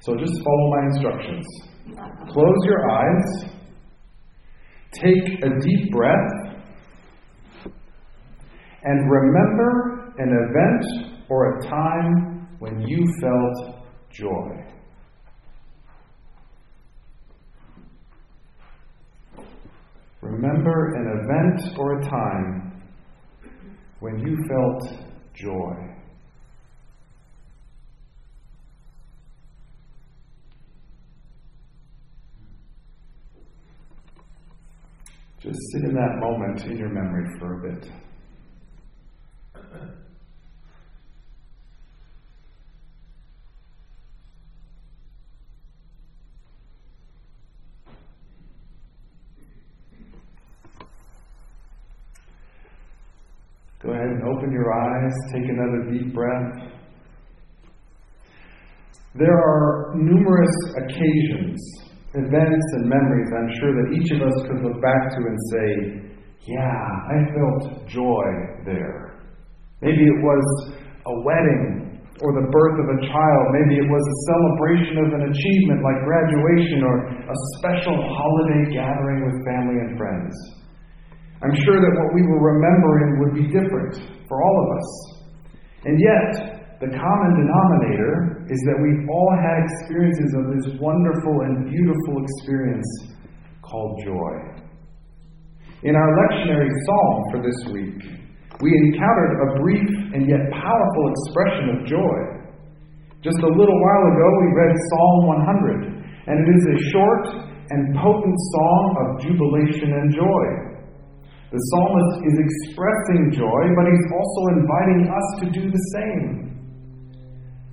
So 0.00 0.16
just 0.16 0.34
follow 0.44 0.70
my 0.70 0.86
instructions. 0.86 1.73
Close 1.86 2.64
your 2.64 2.90
eyes, 2.90 3.44
take 4.92 5.44
a 5.44 5.60
deep 5.60 5.90
breath, 5.90 6.54
and 8.82 9.10
remember 9.10 10.14
an 10.18 10.30
event 10.48 11.20
or 11.28 11.58
a 11.58 11.62
time 11.68 12.48
when 12.58 12.80
you 12.86 13.04
felt 13.20 13.84
joy. 14.10 14.64
Remember 20.22 20.94
an 20.94 21.06
event 21.20 21.78
or 21.78 22.00
a 22.00 22.02
time 22.08 22.82
when 24.00 24.18
you 24.20 24.38
felt 24.48 25.04
joy. 25.34 26.03
Just 35.44 35.58
sit 35.72 35.84
in 35.84 35.92
that 35.92 36.16
moment 36.20 36.64
in 36.64 36.78
your 36.78 36.88
memory 36.88 37.38
for 37.38 37.58
a 37.58 37.70
bit. 37.70 37.90
Go 53.82 53.90
ahead 53.90 54.06
and 54.06 54.22
open 54.22 54.50
your 54.50 54.72
eyes, 54.72 55.12
take 55.30 55.44
another 55.44 55.92
deep 55.92 56.14
breath. 56.14 56.72
There 59.14 59.36
are 59.36 59.92
numerous 59.94 60.56
occasions, 60.78 61.83
events, 62.14 62.66
and 62.78 62.86
memories 62.86 63.30
I'm 63.34 63.50
sure 63.58 63.72
that 63.74 63.88
each 63.94 64.10
of 64.14 64.22
us 64.22 64.36
could 64.46 64.62
look 64.62 64.78
back 64.82 65.10
to 65.10 65.20
and 65.20 65.38
say, 65.50 65.68
Yeah, 66.46 66.80
I 67.10 67.16
felt 67.34 67.86
joy 67.90 68.26
there. 68.64 69.18
Maybe 69.82 70.02
it 70.02 70.20
was 70.22 70.46
a 71.06 71.14
wedding 71.26 71.84
or 72.22 72.30
the 72.30 72.46
birth 72.46 72.78
of 72.78 72.88
a 72.94 72.98
child. 73.10 73.44
Maybe 73.58 73.82
it 73.82 73.88
was 73.90 74.00
a 74.00 74.16
celebration 74.30 74.96
of 75.02 75.08
an 75.18 75.22
achievement 75.34 75.82
like 75.82 75.98
graduation 76.06 76.86
or 76.86 76.94
a 77.10 77.36
special 77.58 77.98
holiday 77.98 78.70
gathering 78.70 79.26
with 79.26 79.36
family 79.42 79.82
and 79.82 79.98
friends. 79.98 80.32
I'm 81.42 81.56
sure 81.66 81.76
that 81.82 81.92
what 81.98 82.10
we 82.14 82.22
were 82.22 82.54
remembering 82.54 83.10
would 83.20 83.34
be 83.34 83.46
different 83.50 84.24
for 84.30 84.40
all 84.40 84.56
of 84.62 84.68
us. 84.78 84.88
And 85.84 85.98
yet, 86.00 86.53
the 86.84 86.92
common 87.00 87.32
denominator 87.40 88.44
is 88.52 88.60
that 88.68 88.76
we've 88.76 89.08
all 89.08 89.32
had 89.40 89.56
experiences 89.64 90.36
of 90.36 90.44
this 90.52 90.66
wonderful 90.76 91.48
and 91.48 91.64
beautiful 91.64 92.20
experience 92.20 93.16
called 93.64 94.04
joy. 94.04 94.32
In 95.80 95.96
our 95.96 96.10
lectionary 96.12 96.68
psalm 96.84 97.16
for 97.32 97.40
this 97.40 97.56
week, 97.72 98.04
we 98.60 98.68
encountered 98.68 99.32
a 99.32 99.48
brief 99.64 99.92
and 100.12 100.28
yet 100.28 100.44
powerful 100.52 101.04
expression 101.08 101.66
of 101.72 101.78
joy. 101.88 102.18
Just 103.24 103.40
a 103.40 103.48
little 103.48 103.78
while 103.80 104.04
ago, 104.12 104.28
we 104.44 104.48
read 104.52 104.72
Psalm 104.76 105.16
100, 105.40 106.28
and 106.28 106.36
it 106.36 106.48
is 106.52 106.64
a 106.68 106.78
short 106.92 107.48
and 107.72 107.96
potent 107.96 108.38
song 108.60 108.84
of 109.00 109.06
jubilation 109.24 109.88
and 109.88 110.12
joy. 110.12 110.46
The 111.48 111.60
psalmist 111.72 112.28
is 112.28 112.36
expressing 112.44 113.32
joy, 113.32 113.62
but 113.72 113.88
he's 113.88 114.06
also 114.12 114.40
inviting 114.60 115.08
us 115.08 115.28
to 115.40 115.46
do 115.48 115.64
the 115.72 115.84
same. 115.96 116.43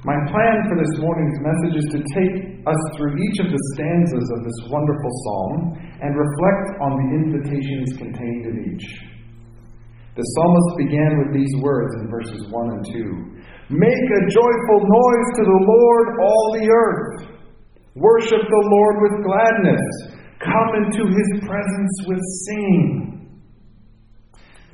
My 0.02 0.18
plan 0.34 0.66
for 0.66 0.82
this 0.82 0.98
morning's 0.98 1.38
message 1.46 1.78
is 1.78 1.88
to 1.94 2.02
take 2.02 2.58
us 2.66 2.82
through 2.98 3.22
each 3.22 3.38
of 3.38 3.54
the 3.54 3.62
stanzas 3.78 4.28
of 4.34 4.42
this 4.42 4.60
wonderful 4.74 5.14
psalm 5.22 5.78
and 6.02 6.18
reflect 6.18 6.82
on 6.82 6.92
the 6.98 7.08
invitations 7.22 7.94
contained 8.02 8.46
in 8.50 8.56
each. 8.74 8.86
The 10.18 10.26
psalmist 10.26 10.72
began 10.82 11.22
with 11.22 11.38
these 11.38 11.54
words 11.62 11.94
in 12.02 12.10
verses 12.10 12.50
1 12.50 12.70
and 12.74 12.86
2 12.90 13.78
Make 13.78 14.06
a 14.18 14.22
joyful 14.26 14.82
noise 14.90 15.30
to 15.38 15.44
the 15.46 15.62
Lord, 15.70 16.08
all 16.18 16.46
the 16.58 16.66
earth. 16.66 17.38
Worship 17.94 18.42
the 18.42 18.66
Lord 18.74 18.96
with 19.06 19.24
gladness. 19.24 19.86
Come 20.42 20.70
into 20.82 21.14
his 21.14 21.30
presence 21.46 21.96
with 22.08 22.20
singing. 22.50 23.30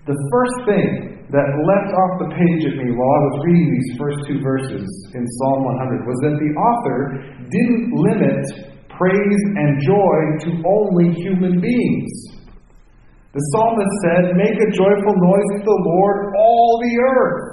The 0.08 0.16
first 0.32 0.58
thing 0.72 1.07
that 1.28 1.44
leapt 1.44 1.92
off 1.92 2.14
the 2.24 2.32
page 2.32 2.62
at 2.72 2.76
me 2.80 2.88
while 2.96 3.12
I 3.12 3.22
was 3.28 3.38
reading 3.44 3.68
these 3.68 3.92
first 4.00 4.20
two 4.32 4.40
verses 4.40 4.88
in 5.12 5.24
Psalm 5.28 5.60
100 5.76 6.08
was 6.08 6.20
that 6.24 6.36
the 6.40 6.52
author 6.56 7.00
didn't 7.52 7.92
limit 7.92 8.44
praise 8.96 9.42
and 9.60 9.76
joy 9.84 10.20
to 10.48 10.50
only 10.64 11.12
human 11.20 11.60
beings. 11.60 12.12
The 13.36 13.44
psalmist 13.54 13.94
said, 14.08 14.24
Make 14.40 14.56
a 14.56 14.70
joyful 14.72 15.16
noise 15.20 15.50
to 15.60 15.64
the 15.68 15.80
Lord, 15.84 16.34
all 16.40 16.80
the 16.82 16.96
earth. 16.96 17.44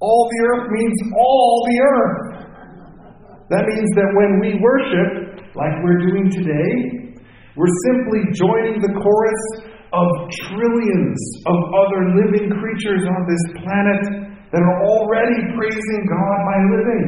All 0.00 0.26
the 0.32 0.40
earth 0.48 0.66
means 0.72 0.96
all 1.12 1.54
the 1.68 1.78
earth. 1.84 2.20
That 3.52 3.64
means 3.68 3.90
that 4.00 4.10
when 4.16 4.32
we 4.40 4.56
worship, 4.56 5.44
like 5.54 5.76
we're 5.84 6.02
doing 6.08 6.32
today, 6.32 7.08
we're 7.54 7.76
simply 7.84 8.32
joining 8.32 8.80
the 8.80 8.92
chorus 8.96 9.67
of 9.92 10.08
trillions 10.48 11.20
of 11.46 11.56
other 11.72 12.00
living 12.20 12.52
creatures 12.60 13.04
on 13.08 13.20
this 13.24 13.44
planet 13.62 14.02
that 14.52 14.60
are 14.60 14.80
already 14.84 15.40
praising 15.56 16.02
God 16.04 16.38
by 16.44 16.58
living. 16.76 17.06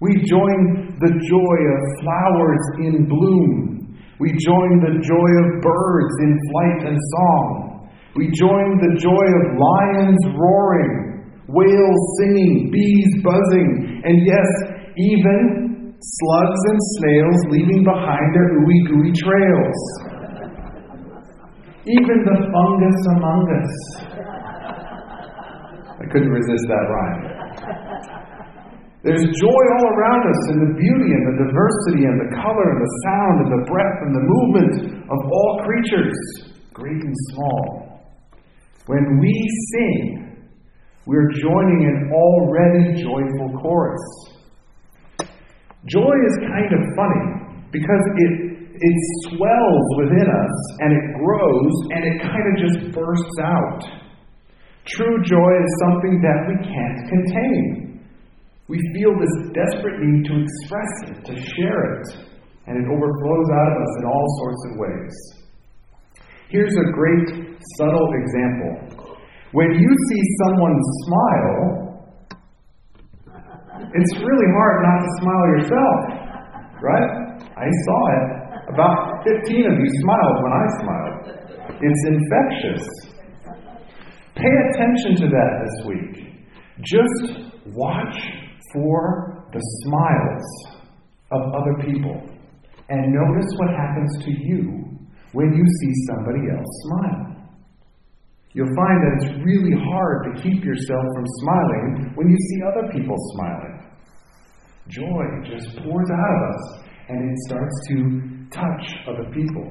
We 0.00 0.22
join 0.22 0.94
the 1.00 1.12
joy 1.18 1.58
of 1.74 1.80
flowers 2.02 2.64
in 2.84 3.08
bloom. 3.08 3.96
We 4.20 4.30
join 4.38 4.70
the 4.80 5.00
joy 5.02 5.30
of 5.42 5.62
birds 5.62 6.14
in 6.22 6.32
flight 6.52 6.80
and 6.92 6.98
song. 6.98 7.90
We 8.14 8.30
join 8.32 8.78
the 8.80 8.96
joy 8.96 9.26
of 9.40 9.58
lions 9.58 10.22
roaring, 10.38 11.26
whales 11.48 12.02
singing, 12.20 12.70
bees 12.72 13.12
buzzing, 13.22 14.02
and 14.04 14.24
yes, 14.24 14.48
even 14.96 15.94
slugs 16.00 16.62
and 16.68 16.80
snails 16.96 17.40
leaving 17.50 17.84
behind 17.84 18.34
their 18.34 18.60
ooey 18.60 18.80
gooey 18.88 19.12
trails 19.12 20.15
even 21.86 22.16
the 22.26 22.36
fungus 22.50 23.00
among 23.14 23.42
us. 23.62 23.74
I 25.86 26.04
couldn't 26.10 26.34
resist 26.34 26.64
that 26.66 26.86
rhyme. 26.90 27.22
There's 29.06 29.22
joy 29.22 29.62
all 29.78 29.86
around 29.94 30.22
us 30.26 30.42
in 30.50 30.58
the 30.66 30.74
beauty 30.74 31.10
and 31.14 31.24
the 31.30 31.46
diversity 31.46 32.10
and 32.10 32.18
the 32.26 32.30
color 32.42 32.66
and 32.74 32.80
the 32.82 32.92
sound 33.06 33.36
and 33.46 33.50
the 33.54 33.64
breath 33.70 33.98
and 34.02 34.12
the 34.18 34.24
movement 34.26 35.06
of 35.06 35.18
all 35.30 35.62
creatures, 35.62 36.18
great 36.74 36.98
and 36.98 37.14
small. 37.30 38.02
When 38.86 39.20
we 39.20 39.30
sing, 39.70 40.42
we're 41.06 41.30
joining 41.38 41.86
an 41.86 42.10
already 42.12 43.00
joyful 43.00 43.62
chorus. 43.62 44.02
Joy 45.86 46.14
is 46.26 46.34
kind 46.50 46.70
of 46.74 46.82
funny 46.98 47.62
because 47.70 48.02
it 48.18 48.55
it 48.80 48.96
swells 49.28 49.86
within 49.96 50.28
us 50.28 50.56
and 50.80 50.90
it 50.92 51.06
grows 51.18 51.74
and 51.92 52.02
it 52.04 52.16
kind 52.22 52.46
of 52.46 52.54
just 52.60 52.78
bursts 52.92 53.38
out. 53.42 53.82
True 54.86 55.18
joy 55.24 55.52
is 55.58 55.70
something 55.82 56.22
that 56.22 56.40
we 56.46 56.56
can't 56.62 57.08
contain. 57.08 57.86
We 58.68 58.78
feel 58.94 59.14
this 59.18 59.34
desperate 59.54 59.98
need 60.00 60.26
to 60.26 60.42
express 60.42 60.92
it, 61.10 61.24
to 61.26 61.34
share 61.34 62.00
it, 62.00 62.06
and 62.66 62.78
it 62.78 62.86
overflows 62.90 63.48
out 63.50 63.68
of 63.72 63.78
us 63.82 63.92
in 63.98 64.04
all 64.06 64.26
sorts 64.38 64.62
of 64.70 64.78
ways. 64.78 65.14
Here's 66.48 66.74
a 66.74 66.92
great 66.92 67.58
subtle 67.78 68.10
example. 68.14 69.16
When 69.52 69.72
you 69.72 69.90
see 70.08 70.22
someone 70.44 70.76
smile, 71.06 71.86
it's 73.94 74.14
really 74.18 74.50
hard 74.54 74.76
not 74.82 74.98
to 75.02 75.10
smile 75.20 75.46
yourself, 75.58 75.98
right? 76.82 77.26
I 77.56 77.68
saw 77.84 78.00
it. 78.12 78.35
About 78.68 79.22
15 79.22 79.66
of 79.70 79.78
you 79.78 79.90
smiled 80.02 80.38
when 80.42 80.52
I 80.52 80.64
smiled. 80.82 81.16
It's 81.80 82.02
infectious. 82.08 82.84
Pay 84.34 84.54
attention 84.70 85.14
to 85.22 85.26
that 85.30 85.52
this 85.62 85.86
week. 85.86 86.14
Just 86.82 87.46
watch 87.74 88.16
for 88.72 89.46
the 89.52 89.60
smiles 89.84 90.44
of 91.30 91.42
other 91.54 91.74
people 91.86 92.20
and 92.88 93.14
notice 93.14 93.50
what 93.58 93.70
happens 93.70 94.24
to 94.24 94.30
you 94.30 94.98
when 95.32 95.54
you 95.54 95.64
see 95.64 95.92
somebody 96.10 96.50
else 96.50 96.66
smile. 96.88 97.36
You'll 98.52 98.74
find 98.74 98.98
that 99.04 99.12
it's 99.20 99.44
really 99.44 99.78
hard 99.78 100.34
to 100.34 100.42
keep 100.42 100.64
yourself 100.64 101.04
from 101.14 101.24
smiling 101.40 102.12
when 102.16 102.30
you 102.30 102.36
see 102.36 102.60
other 102.66 102.92
people 102.92 103.16
smiling. 103.34 103.86
Joy 104.88 105.24
just 105.44 105.76
pours 105.84 106.08
out 106.10 106.32
of 106.34 106.54
us 106.54 106.86
and 107.08 107.30
it 107.30 107.38
starts 107.46 107.74
to 107.88 108.35
touch 108.50 108.84
of 109.06 109.16
other 109.16 109.30
people. 109.32 109.64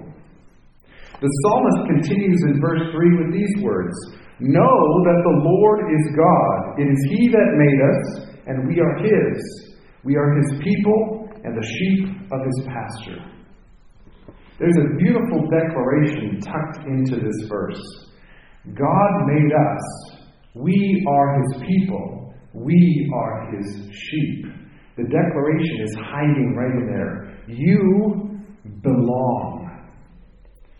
The 1.22 1.32
psalmist 1.42 1.80
continues 1.88 2.42
in 2.48 2.60
verse 2.60 2.92
3 2.92 3.24
with 3.24 3.32
these 3.34 3.64
words 3.64 3.96
Know 4.40 4.80
that 5.08 5.22
the 5.24 5.38
Lord 5.48 5.80
is 5.88 6.06
God. 6.12 6.80
It 6.80 6.92
is 6.92 7.00
He 7.10 7.30
that 7.30 7.50
made 7.56 7.80
us, 7.80 8.30
and 8.48 8.68
we 8.68 8.82
are 8.82 8.98
His. 9.00 9.76
We 10.04 10.18
are 10.18 10.36
His 10.36 10.60
people 10.62 11.30
and 11.46 11.56
the 11.56 11.66
sheep 11.66 12.32
of 12.32 12.40
His 12.44 12.68
pasture. 12.68 13.24
There's 14.60 14.76
a 14.76 14.96
beautiful 14.98 15.48
declaration 15.48 16.40
tucked 16.42 16.86
into 16.88 17.16
this 17.16 17.48
verse 17.48 17.82
God 18.74 19.12
made 19.28 19.52
us. 19.54 20.18
We 20.56 21.06
are 21.08 21.40
His 21.40 21.62
people. 21.68 22.34
We 22.54 23.12
are 23.14 23.56
His 23.56 23.90
sheep. 23.94 24.46
The 24.98 25.04
declaration 25.04 25.82
is 25.82 25.96
hiding 26.02 26.56
right 26.56 26.72
in 26.72 26.88
there. 26.88 27.38
You 27.48 28.25
belong. 28.86 29.66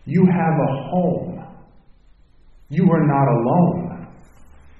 You 0.06 0.24
have 0.24 0.54
a 0.54 0.72
home. 0.90 1.44
You 2.68 2.84
are 2.90 3.06
not 3.06 3.26
alone. 3.36 4.06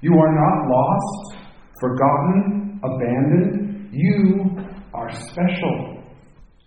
You 0.01 0.13
are 0.13 0.33
not 0.33 0.55
lost, 0.69 1.37
forgotten, 1.81 2.79
abandoned. 2.83 3.89
You 3.91 4.57
are 4.93 5.11
special. 5.11 6.03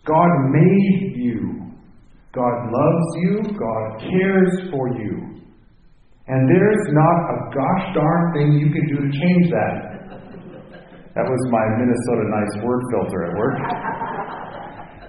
God 0.04 0.30
made 0.50 1.16
you. 1.16 1.72
God 2.32 2.54
loves 2.70 3.06
you. 3.16 3.42
God 3.58 4.00
cares 4.00 4.70
for 4.70 4.88
you. 5.00 5.40
And 6.28 6.48
there's 6.48 6.86
not 6.92 7.16
a 7.26 7.36
gosh 7.54 7.94
darn 7.94 8.32
thing 8.34 8.52
you 8.52 8.70
can 8.70 8.86
do 8.86 8.96
to 9.02 9.10
change 9.10 9.50
that. 9.50 9.90
That 11.14 11.26
was 11.26 11.42
my 11.50 11.64
Minnesota 11.76 12.24
nice 12.30 12.64
word 12.64 12.82
filter 12.92 13.24
at 13.26 13.36
work 13.36 14.19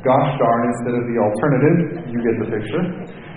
gosh 0.01 0.29
darn 0.37 0.61
instead 0.69 0.95
of 0.97 1.03
the 1.05 1.17
alternative. 1.17 1.77
You 2.09 2.19
get 2.21 2.35
the 2.41 2.49
picture. 2.49 2.83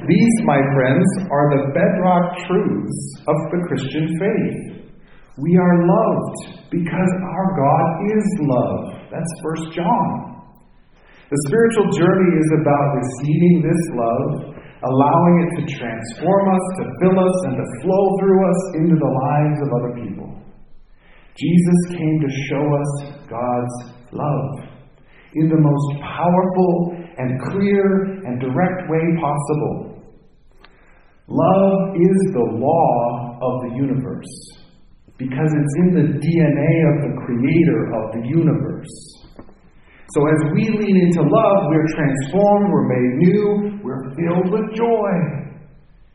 These, 0.09 0.37
my 0.45 0.61
friends, 0.77 1.07
are 1.33 1.47
the 1.57 1.63
bedrock 1.73 2.27
truths 2.45 3.01
of 3.25 3.37
the 3.53 3.61
Christian 3.69 4.05
faith. 4.21 4.61
We 5.41 5.57
are 5.57 5.77
loved 5.85 6.71
because 6.71 7.13
our 7.25 7.49
God 7.57 7.87
is 8.13 8.27
love. 8.45 8.81
That's 9.11 9.33
First 9.43 9.73
John. 9.73 10.45
The 11.31 11.41
spiritual 11.49 11.89
journey 11.97 12.31
is 12.37 12.49
about 12.61 12.87
receiving 13.01 13.65
this 13.65 13.83
love, 13.97 14.55
allowing 14.85 15.35
it 15.41 15.51
to 15.59 15.63
transform 15.81 16.45
us, 16.53 16.65
to 16.79 16.85
fill 17.01 17.17
us, 17.19 17.37
and 17.49 17.55
to 17.57 17.67
flow 17.83 18.05
through 18.21 18.41
us 18.45 18.61
into 18.77 18.97
the 19.01 19.13
lives 19.25 19.59
of 19.65 19.69
other 19.73 19.93
people. 20.05 20.29
Jesus 21.35 21.99
came 21.99 22.21
to 22.21 22.31
show 22.47 22.65
us 22.77 22.93
God's 23.27 23.77
love 24.13 24.74
in 25.35 25.49
the 25.49 25.59
most 25.59 25.89
powerful 26.03 26.97
and 27.19 27.41
clear 27.51 28.23
and 28.25 28.41
direct 28.41 28.89
way 28.89 29.05
possible. 29.21 30.03
Love 31.27 31.97
is 31.97 32.19
the 32.33 32.49
law 32.61 33.39
of 33.41 33.71
the 33.71 33.77
universe 33.77 34.33
because 35.17 35.51
it's 35.51 35.75
in 35.79 35.95
the 35.95 36.07
DNA 36.21 36.73
of 36.91 36.97
the 37.07 37.13
creator 37.25 37.81
of 37.97 38.13
the 38.13 38.29
universe. 38.29 38.93
So 40.13 40.21
as 40.29 40.53
we 40.53 40.69
lean 40.69 40.97
into 41.01 41.23
love, 41.23 41.59
we're 41.71 41.89
transformed, 41.97 42.69
we're 42.71 42.89
made 42.93 43.13
new, 43.25 43.81
we're 43.83 44.15
filled 44.15 44.53
with 44.53 44.77
joy. 44.77 45.11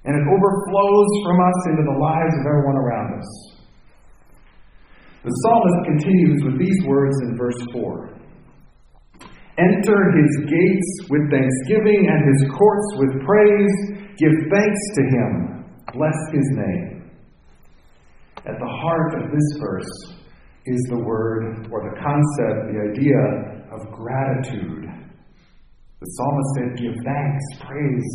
And 0.05 0.15
it 0.15 0.23
overflows 0.23 1.11
from 1.25 1.37
us 1.41 1.59
into 1.67 1.83
the 1.83 1.97
lives 1.99 2.35
of 2.39 2.45
everyone 2.45 2.77
around 2.77 3.19
us. 3.19 3.29
The 5.23 5.31
psalmist 5.43 5.79
continues 5.85 6.43
with 6.45 6.59
these 6.59 6.85
words 6.85 7.15
in 7.23 7.35
verse 7.35 7.59
4 7.73 8.18
Enter 9.59 9.99
his 10.15 10.31
gates 10.47 11.09
with 11.09 11.27
thanksgiving 11.29 12.07
and 12.07 12.21
his 12.31 12.49
courts 12.49 12.89
with 12.95 13.11
praise. 13.27 13.75
Give 14.15 14.31
thanks 14.47 14.83
to 14.95 15.01
him. 15.03 15.65
Bless 15.91 16.15
his 16.31 16.47
name. 16.55 17.11
At 18.47 18.55
the 18.57 18.71
heart 18.81 19.21
of 19.21 19.31
this 19.31 19.59
verse 19.59 20.15
is 20.65 20.79
the 20.89 21.03
word 21.03 21.67
or 21.71 21.91
the 21.91 21.99
concept, 21.99 22.71
the 22.71 22.79
idea 22.87 23.19
of 23.75 23.91
gratitude. 23.91 24.87
The 25.99 26.07
psalmist 26.07 26.49
said, 26.55 26.69
Give 26.79 26.95
thanks, 27.03 27.43
praise, 27.59 28.07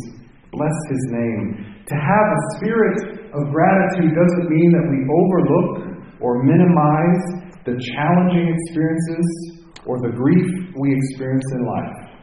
bless 0.51 0.77
his 0.89 1.03
name. 1.13 1.85
To 1.85 1.95
have 1.95 2.27
a 2.33 2.41
spirit 2.57 3.29
of 3.29 3.53
gratitude 3.53 4.17
doesn't 4.17 4.49
mean 4.49 4.71
that 4.73 4.89
we 4.89 5.05
overlook 5.05 5.93
or 6.19 6.41
minimize 6.41 7.21
the 7.65 7.77
challenging 7.93 8.49
experiences 8.49 9.54
or 9.85 9.99
the 10.01 10.13
grief 10.15 10.49
we 10.79 10.95
experience 10.95 11.45
in 11.53 11.65
life. 11.65 12.15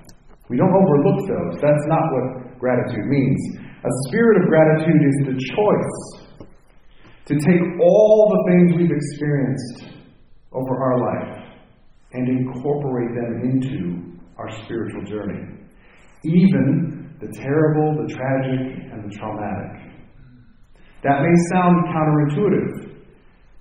We 0.49 0.57
don't 0.57 0.75
overlook 0.75 1.29
those. 1.29 1.61
That's 1.63 1.87
not 1.87 2.03
what 2.13 2.59
gratitude 2.59 3.07
means. 3.07 3.41
A 3.85 3.93
spirit 4.09 4.43
of 4.43 4.49
gratitude 4.49 5.03
is 5.03 5.17
the 5.27 5.37
choice 5.55 6.47
to 7.27 7.35
take 7.35 7.63
all 7.81 8.29
the 8.31 8.43
things 8.51 8.73
we've 8.77 8.91
experienced 8.91 9.97
over 10.53 10.77
our 10.83 10.99
life 11.01 11.43
and 12.13 12.29
incorporate 12.29 13.15
them 13.15 13.41
into 13.51 14.19
our 14.39 14.51
spiritual 14.65 15.05
journey. 15.05 15.41
Even 16.25 17.17
the 17.21 17.29
terrible, 17.39 18.07
the 18.07 18.13
tragic, 18.13 18.77
and 18.93 19.11
the 19.11 19.17
traumatic. 19.17 19.93
That 21.03 21.23
may 21.23 21.35
sound 21.51 21.77
counterintuitive, 21.89 22.82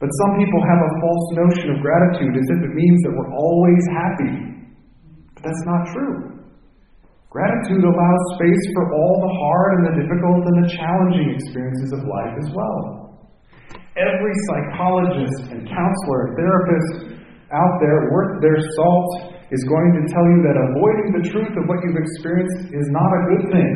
but 0.01 0.09
some 0.09 0.33
people 0.41 0.61
have 0.65 0.81
a 0.81 0.91
false 0.97 1.27
notion 1.37 1.77
of 1.77 1.77
gratitude 1.77 2.33
as 2.33 2.47
if 2.57 2.59
it 2.65 2.73
means 2.73 2.99
that 3.05 3.13
we're 3.13 3.33
always 3.37 3.83
happy. 3.93 4.33
But 5.37 5.45
that's 5.45 5.65
not 5.69 5.93
true. 5.93 6.41
Gratitude 7.29 7.85
allows 7.85 8.23
space 8.33 8.63
for 8.73 8.97
all 8.97 9.15
the 9.21 9.29
hard 9.29 9.69
and 9.77 9.83
the 9.93 9.95
difficult 10.01 10.41
and 10.41 10.57
the 10.65 10.69
challenging 10.73 11.37
experiences 11.37 11.93
of 11.93 12.01
life 12.09 12.33
as 12.33 12.49
well. 12.49 12.77
Every 13.93 14.35
psychologist 14.49 15.53
and 15.53 15.69
counselor 15.69 16.19
and 16.25 16.33
therapist 16.33 17.21
out 17.53 17.77
there 17.77 18.09
worth 18.09 18.41
their 18.41 18.57
salt 18.73 19.37
is 19.53 19.61
going 19.69 20.01
to 20.01 20.03
tell 20.09 20.25
you 20.33 20.41
that 20.49 20.57
avoiding 20.57 21.09
the 21.13 21.23
truth 21.29 21.53
of 21.61 21.69
what 21.69 21.77
you've 21.85 22.01
experienced 22.01 22.73
is 22.73 22.89
not 22.89 23.05
a 23.05 23.21
good 23.29 23.43
thing. 23.53 23.73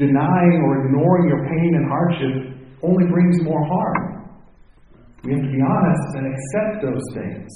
Denying 0.00 0.64
or 0.64 0.80
ignoring 0.80 1.28
your 1.28 1.44
pain 1.44 1.70
and 1.76 1.84
hardship 1.92 2.34
only 2.80 3.04
brings 3.12 3.44
more 3.44 3.60
harm. 3.68 4.15
We 5.24 5.32
have 5.32 5.42
to 5.42 5.52
be 5.52 5.62
honest 5.62 6.08
and 6.16 6.24
accept 6.28 6.82
those 6.82 7.06
things 7.14 7.50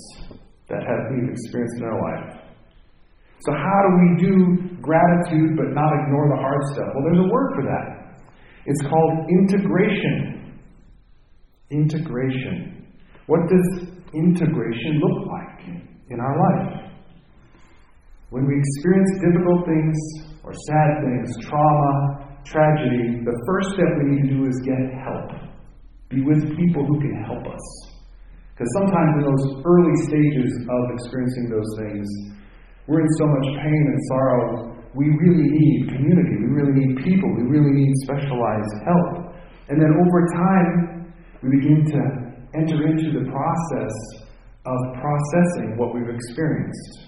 that 0.68 0.82
have 0.86 1.00
we've 1.12 1.30
experienced 1.30 1.76
in 1.78 1.84
our 1.84 2.00
life. 2.00 2.40
So 3.40 3.52
how 3.52 3.78
do 3.88 3.90
we 3.96 4.08
do 4.20 4.34
gratitude 4.82 5.56
but 5.56 5.72
not 5.72 5.90
ignore 6.04 6.28
the 6.28 6.40
hard 6.40 6.62
stuff? 6.74 6.88
Well, 6.94 7.04
there's 7.04 7.24
a 7.24 7.30
word 7.32 7.50
for 7.56 7.64
that. 7.64 7.86
It's 8.66 8.82
called 8.82 9.28
integration. 9.28 10.60
Integration. 11.70 12.86
What 13.26 13.40
does 13.48 13.88
integration 14.12 15.00
look 15.00 15.26
like 15.26 15.68
in 16.10 16.20
our 16.20 16.36
life? 16.36 16.90
When 18.30 18.46
we 18.46 18.58
experience 18.58 19.10
difficult 19.24 19.66
things 19.66 19.96
or 20.44 20.52
sad 20.52 21.02
things, 21.02 21.36
trauma, 21.46 22.40
tragedy, 22.44 23.24
the 23.24 23.36
first 23.46 23.70
step 23.74 23.88
we 23.98 24.10
need 24.14 24.28
to 24.30 24.36
do 24.36 24.46
is 24.46 24.60
get 24.64 24.78
help. 25.02 25.49
Be 26.10 26.20
with 26.26 26.42
people 26.58 26.84
who 26.84 26.98
can 26.98 27.22
help 27.22 27.46
us. 27.46 27.64
Because 28.52 28.68
sometimes 28.82 29.10
in 29.16 29.22
those 29.24 29.46
early 29.64 29.96
stages 30.04 30.50
of 30.68 30.82
experiencing 30.98 31.48
those 31.48 31.70
things, 31.78 32.06
we're 32.86 33.00
in 33.00 33.12
so 33.16 33.26
much 33.30 33.46
pain 33.62 33.82
and 33.88 33.98
sorrow, 34.10 34.76
we 34.94 35.06
really 35.06 35.46
need 35.46 35.88
community. 35.94 36.36
We 36.42 36.50
really 36.50 36.74
need 36.74 36.98
people. 36.98 37.30
We 37.38 37.46
really 37.46 37.70
need 37.70 37.94
specialized 38.02 38.74
help. 38.84 39.38
And 39.70 39.80
then 39.80 39.94
over 39.94 40.20
time, 40.34 41.14
we 41.42 41.56
begin 41.56 41.86
to 41.94 42.00
enter 42.58 42.90
into 42.90 43.14
the 43.14 43.30
process 43.30 43.94
of 44.66 44.78
processing 45.00 45.78
what 45.78 45.94
we've 45.94 46.10
experienced. 46.12 47.06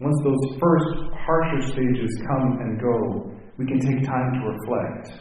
Once 0.00 0.16
those 0.24 0.58
first 0.58 1.14
harsher 1.26 1.60
stages 1.68 2.10
come 2.26 2.58
and 2.64 2.80
go, 2.80 3.36
we 3.58 3.66
can 3.66 3.78
take 3.78 4.02
time 4.02 4.32
to 4.32 4.40
reflect. 4.48 5.20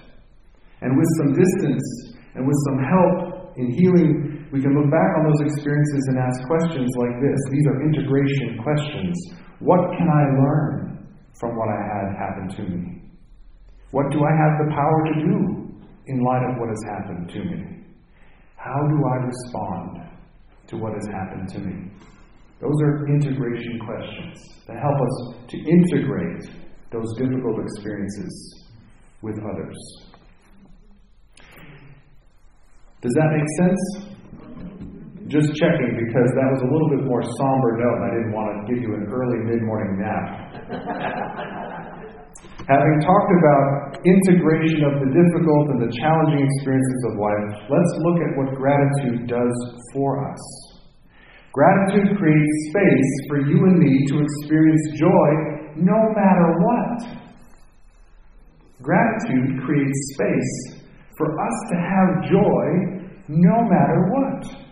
And 0.82 0.96
with 0.98 1.08
some 1.18 1.34
distance, 1.34 2.17
and 2.36 2.46
with 2.46 2.58
some 2.68 2.80
help 2.84 3.58
in 3.58 3.72
healing, 3.72 4.48
we 4.52 4.62
can 4.62 4.72
look 4.74 4.90
back 4.92 5.12
on 5.18 5.24
those 5.28 5.42
experiences 5.52 6.04
and 6.10 6.20
ask 6.20 6.38
questions 6.48 6.92
like 6.98 7.16
this. 7.20 7.40
These 7.52 7.68
are 7.68 7.78
integration 7.84 8.64
questions. 8.64 9.16
What 9.60 9.82
can 9.98 10.08
I 10.08 10.24
learn 10.40 11.08
from 11.40 11.56
what 11.58 11.70
I 11.70 11.82
had 11.82 12.06
happen 12.16 12.48
to 12.56 12.64
me? 12.72 12.98
What 13.92 14.12
do 14.12 14.20
I 14.24 14.34
have 14.36 14.54
the 14.62 14.70
power 14.72 15.00
to 15.10 15.16
do 15.20 15.38
in 16.08 16.24
light 16.24 16.44
of 16.50 16.60
what 16.60 16.70
has 16.70 16.84
happened 16.86 17.30
to 17.30 17.40
me? 17.40 17.78
How 18.56 18.80
do 18.88 18.98
I 19.06 19.16
respond 19.26 20.02
to 20.68 20.78
what 20.78 20.94
has 20.94 21.08
happened 21.08 21.48
to 21.50 21.60
me? 21.60 21.92
Those 22.60 22.76
are 22.82 23.08
integration 23.08 23.80
questions 23.86 24.40
that 24.68 24.78
help 24.82 24.96
us 24.96 25.36
to 25.50 25.58
integrate 25.58 26.50
those 26.92 27.08
difficult 27.18 27.60
experiences 27.62 28.66
with 29.22 29.38
others. 29.40 30.07
Does 33.02 33.14
that 33.14 33.30
make 33.30 33.46
sense? 33.62 33.82
Just 35.30 35.54
checking 35.54 35.94
because 36.02 36.30
that 36.34 36.50
was 36.50 36.62
a 36.66 36.70
little 36.72 36.90
bit 36.98 37.06
more 37.06 37.22
somber 37.22 37.78
note. 37.78 38.00
I 38.02 38.10
didn't 38.16 38.34
want 38.34 38.48
to 38.58 38.74
give 38.74 38.82
you 38.82 38.96
an 38.96 39.06
early 39.12 39.38
mid 39.46 39.62
morning 39.62 40.02
nap. 40.02 40.26
Having 42.68 43.00
talked 43.06 43.32
about 43.38 44.02
integration 44.04 44.82
of 44.84 45.00
the 45.00 45.10
difficult 45.14 45.78
and 45.78 45.80
the 45.88 45.92
challenging 45.94 46.42
experiences 46.42 47.02
of 47.12 47.14
life, 47.22 47.70
let's 47.70 47.94
look 48.02 48.18
at 48.18 48.32
what 48.34 48.50
gratitude 48.58 49.30
does 49.30 49.56
for 49.94 50.26
us. 50.26 50.42
Gratitude 51.54 52.18
creates 52.18 52.54
space 52.74 53.12
for 53.30 53.38
you 53.46 53.62
and 53.62 53.78
me 53.78 54.06
to 54.10 54.26
experience 54.26 54.84
joy 54.98 55.30
no 55.78 55.98
matter 56.18 56.48
what. 56.66 56.98
Gratitude 58.82 59.62
creates 59.64 60.00
space 60.14 60.77
for 61.18 61.34
us 61.34 61.58
to 61.72 61.76
have 61.76 62.30
joy 62.30 63.08
no 63.28 63.58
matter 63.68 64.00
what. 64.14 64.68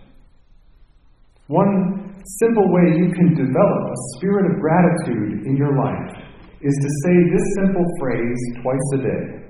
One 1.48 2.16
simple 2.40 2.66
way 2.74 2.98
you 2.98 3.12
can 3.14 3.36
develop 3.36 3.82
a 3.92 4.00
spirit 4.18 4.52
of 4.52 4.62
gratitude 4.62 5.46
in 5.46 5.58
your 5.58 5.76
life 5.78 6.26
is 6.62 6.74
to 6.74 6.90
say 7.04 7.16
this 7.32 7.46
simple 7.62 7.86
phrase 8.00 8.42
twice 8.62 8.88
a 8.96 8.98
day. 8.98 9.46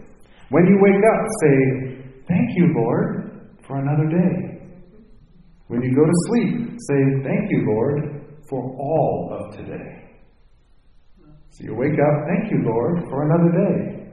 When 0.49 0.65
you 0.65 0.77
wake 0.81 1.03
up, 1.03 1.21
say, 1.41 1.91
Thank 2.27 2.49
you, 2.58 2.73
Lord, 2.75 3.49
for 3.67 3.77
another 3.77 4.10
day. 4.10 4.60
When 5.67 5.81
you 5.81 5.95
go 5.95 6.05
to 6.05 6.17
sleep, 6.27 6.79
say, 6.79 6.99
Thank 7.23 7.51
you, 7.51 7.63
Lord, 7.67 8.25
for 8.49 8.62
all 8.77 9.38
of 9.39 9.58
today. 9.58 10.03
So 11.51 11.63
you 11.63 11.75
wake 11.75 11.93
up, 11.99 12.27
Thank 12.27 12.51
you, 12.51 12.60
Lord, 12.65 13.05
for 13.10 13.23
another 13.23 13.51
day. 13.51 14.12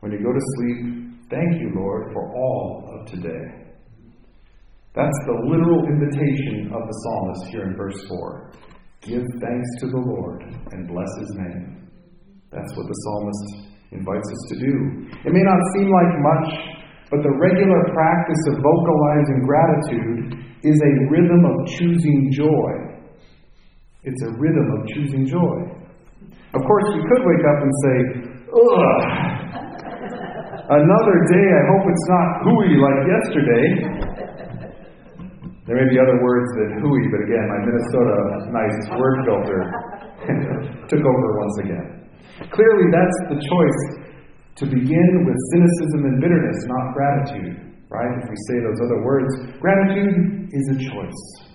When 0.00 0.12
you 0.12 0.18
go 0.18 0.32
to 0.32 0.40
sleep, 0.56 0.99
Thank 1.30 1.62
you, 1.62 1.70
Lord, 1.78 2.10
for 2.12 2.34
all 2.34 2.90
of 2.90 3.06
today. 3.06 3.70
That's 4.94 5.18
the 5.26 5.46
literal 5.46 5.86
invitation 5.86 6.74
of 6.74 6.82
the 6.82 6.96
psalmist 7.06 7.46
here 7.52 7.70
in 7.70 7.76
verse 7.76 7.94
4. 8.08 8.50
Give 9.02 9.22
thanks 9.38 9.70
to 9.78 9.86
the 9.86 10.02
Lord 10.10 10.42
and 10.42 10.88
bless 10.88 11.06
his 11.20 11.30
name. 11.38 11.88
That's 12.50 12.74
what 12.74 12.82
the 12.82 12.98
psalmist 12.98 13.70
invites 13.92 14.26
us 14.26 14.42
to 14.50 14.56
do. 14.58 14.74
It 15.22 15.30
may 15.30 15.46
not 15.46 15.60
seem 15.78 15.86
like 15.86 16.18
much, 16.18 16.50
but 17.14 17.22
the 17.22 17.38
regular 17.38 17.78
practice 17.94 18.42
of 18.50 18.58
vocalizing 18.58 19.46
gratitude 19.46 20.34
is 20.66 20.74
a 20.82 20.92
rhythm 21.14 21.46
of 21.46 21.66
choosing 21.78 22.30
joy. 22.34 22.72
It's 24.02 24.22
a 24.26 24.32
rhythm 24.34 24.66
of 24.66 24.88
choosing 24.94 25.26
joy. 25.26 25.58
Of 26.54 26.62
course, 26.66 26.86
we 26.90 27.02
could 27.06 27.22
wake 27.22 27.46
up 27.46 27.62
and 27.62 27.72
say, 27.86 27.96
ugh, 28.50 29.59
another 30.70 31.16
day, 31.34 31.46
I 31.50 31.62
hope 31.74 31.84
it's 31.90 32.08
not 32.08 32.26
hooey 32.46 32.72
like 32.78 33.00
yesterday. 33.10 33.64
There 35.66 35.76
may 35.78 35.86
be 35.90 35.98
other 35.98 36.18
words 36.22 36.48
than 36.58 36.82
hooey, 36.82 37.04
but 37.10 37.20
again, 37.26 37.44
my 37.46 37.60
Minnesota 37.66 38.16
nice 38.54 38.78
word 38.94 39.16
filter 39.26 39.60
took 40.90 41.02
over 41.02 41.28
once 41.38 41.56
again. 41.62 41.86
Clearly, 42.50 42.86
that's 42.90 43.18
the 43.30 43.38
choice 43.38 43.82
to 44.56 44.64
begin 44.66 45.10
with 45.26 45.36
cynicism 45.54 46.10
and 46.10 46.16
bitterness, 46.18 46.58
not 46.66 46.94
gratitude, 46.94 47.54
right? 47.90 48.18
If 48.22 48.26
we 48.30 48.36
say 48.50 48.56
those 48.62 48.80
other 48.82 49.02
words, 49.04 49.30
gratitude 49.60 50.50
is 50.50 50.64
a 50.74 50.78
choice 50.90 51.50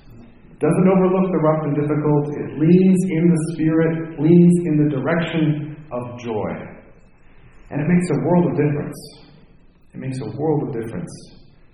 doesn't 0.59 0.87
overlook 0.87 1.27
the 1.35 1.41
rough 1.43 1.61
and 1.67 1.75
difficult. 1.75 2.31
It 2.31 2.49
leans 2.55 2.99
in 3.11 3.27
the 3.27 3.39
Spirit, 3.51 4.19
leans 4.19 4.55
in 4.65 4.75
the 4.79 4.89
direction 4.89 5.75
of 5.91 6.17
joy. 6.23 6.74
And 7.71 7.81
it 7.81 7.87
makes 7.87 8.07
a 8.11 8.19
world 8.25 8.51
of 8.51 8.53
difference. 8.57 8.99
It 9.93 9.99
makes 9.99 10.19
a 10.21 10.29
world 10.37 10.67
of 10.67 10.73
difference 10.73 11.11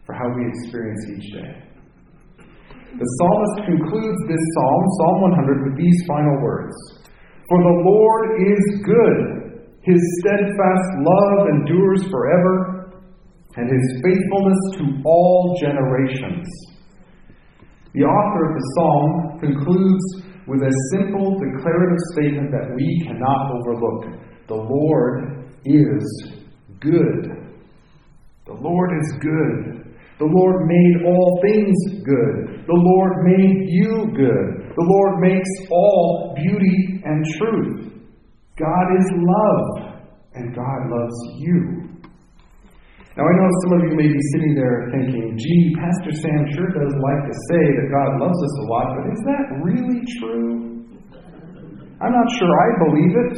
for 0.05 0.13
how 0.15 0.27
we 0.29 0.47
experience 0.47 1.01
each 1.17 1.27
day. 1.33 1.71
The 2.91 3.07
psalmist 3.07 3.55
concludes 3.71 4.19
this 4.27 4.43
psalm, 4.55 4.83
Psalm 4.99 5.17
100, 5.31 5.63
with 5.63 5.77
these 5.79 5.99
final 6.07 6.35
words 6.43 6.75
For 7.47 7.59
the 7.63 7.77
Lord 7.87 8.25
is 8.43 8.63
good, 8.83 9.19
his 9.81 10.01
steadfast 10.19 10.89
love 10.99 11.47
endures 11.55 12.03
forever, 12.11 12.91
and 13.55 13.67
his 13.67 13.85
faithfulness 14.03 14.59
to 14.77 14.83
all 15.05 15.57
generations. 15.59 16.47
The 17.93 18.03
author 18.03 18.41
of 18.47 18.53
the 18.55 18.67
psalm 18.75 19.39
concludes 19.39 20.05
with 20.47 20.61
a 20.61 20.73
simple 20.91 21.39
declarative 21.39 21.99
statement 22.13 22.51
that 22.51 22.71
we 22.75 23.03
cannot 23.07 23.51
overlook. 23.55 24.19
The 24.47 24.55
Lord 24.55 25.40
is 25.65 26.31
good. 26.79 27.41
The 28.45 28.53
Lord 28.53 28.91
is 29.01 29.13
good. 29.19 29.81
The 30.19 30.25
Lord 30.25 30.67
made 30.67 31.05
all 31.05 31.39
things 31.41 32.03
good. 32.03 32.65
The 32.67 32.77
Lord 32.77 33.23
made 33.25 33.69
you 33.69 34.05
good. 34.13 34.69
The 34.75 34.85
Lord 34.85 35.19
makes 35.19 35.49
all 35.71 36.35
beauty 36.37 37.01
and 37.03 37.25
truth. 37.37 37.91
God 38.59 38.85
is 38.99 39.07
love, 39.17 39.97
and 40.35 40.53
God 40.55 40.79
loves 40.93 41.17
you. 41.39 41.89
Now, 43.17 43.27
I 43.27 43.33
know 43.35 43.49
some 43.63 43.73
of 43.75 43.89
you 43.89 43.95
may 43.97 44.07
be 44.07 44.21
sitting 44.31 44.55
there 44.55 44.87
thinking, 44.93 45.35
gee, 45.37 45.75
Pastor 45.75 46.15
Sam 46.15 46.45
sure 46.55 46.69
does 46.69 46.93
like 46.95 47.21
to 47.27 47.35
say 47.49 47.63
that 47.81 47.87
God 47.91 48.21
loves 48.23 48.39
us 48.39 48.55
a 48.61 48.65
lot, 48.71 48.87
but 48.95 49.05
is 49.11 49.21
that 49.25 49.45
really 49.63 49.99
true? 50.21 50.85
I'm 51.99 52.13
not 52.13 52.29
sure 52.37 52.47
I 52.47 52.69
believe 52.87 53.13
it. 53.25 53.35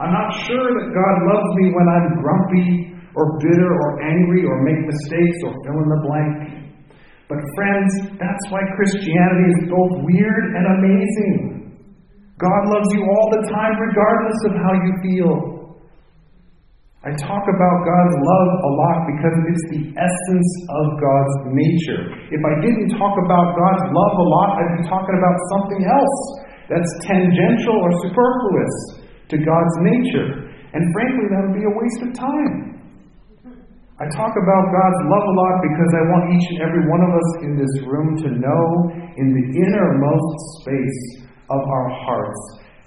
I'm 0.00 0.16
not 0.16 0.32
sure 0.48 0.64
that 0.64 0.88
God 0.96 1.14
loves 1.28 1.50
me 1.60 1.76
when 1.76 1.84
I'm 1.92 2.08
grumpy 2.24 2.68
or 3.12 3.36
bitter 3.36 3.68
or 3.68 4.00
angry 4.00 4.48
or 4.48 4.64
make 4.64 4.80
mistakes 4.88 5.38
or 5.44 5.52
fill 5.60 5.76
in 5.76 5.88
the 5.92 6.00
blank. 6.08 6.36
But, 7.28 7.36
friends, 7.52 8.16
that's 8.16 8.44
why 8.48 8.64
Christianity 8.80 9.46
is 9.52 9.60
both 9.68 10.00
weird 10.08 10.44
and 10.56 10.64
amazing. 10.80 11.36
God 12.40 12.62
loves 12.72 12.88
you 12.96 13.04
all 13.04 13.28
the 13.28 13.44
time, 13.52 13.76
regardless 13.76 14.40
of 14.48 14.52
how 14.56 14.72
you 14.72 14.92
feel. 15.04 15.32
I 17.04 17.12
talk 17.20 17.44
about 17.44 17.76
God's 17.84 18.16
love 18.24 18.50
a 18.56 18.72
lot 18.72 18.98
because 19.04 19.36
it's 19.52 19.66
the 19.72 19.82
essence 20.00 20.50
of 20.80 20.84
God's 20.96 21.36
nature. 21.52 22.02
If 22.32 22.40
I 22.40 22.54
didn't 22.64 22.96
talk 22.96 23.14
about 23.20 23.52
God's 23.52 23.84
love 23.92 24.14
a 24.16 24.26
lot, 24.32 24.48
I'd 24.64 24.80
be 24.80 24.84
talking 24.88 25.16
about 25.16 25.36
something 25.52 25.82
else 25.84 26.20
that's 26.72 26.92
tangential 27.04 27.76
or 27.76 27.90
superfluous 28.00 28.99
to 29.30 29.36
God's 29.38 29.76
nature. 29.80 30.50
And 30.74 30.82
frankly, 30.94 31.26
that 31.30 31.40
would 31.46 31.58
be 31.58 31.66
a 31.66 31.74
waste 31.74 32.02
of 32.04 32.10
time. 32.14 32.54
I 34.00 34.06
talk 34.16 34.32
about 34.32 34.64
God's 34.72 35.00
love 35.06 35.26
a 35.28 35.34
lot 35.36 35.54
because 35.60 35.90
I 35.92 36.02
want 36.08 36.24
each 36.34 36.46
and 36.56 36.60
every 36.64 36.84
one 36.88 37.02
of 37.04 37.12
us 37.12 37.30
in 37.44 37.52
this 37.54 37.74
room 37.84 38.16
to 38.24 38.28
know 38.32 38.64
in 39.16 39.28
the 39.32 39.46
innermost 39.60 40.36
space 40.62 41.02
of 41.50 41.60
our 41.60 41.88
hearts 42.04 42.42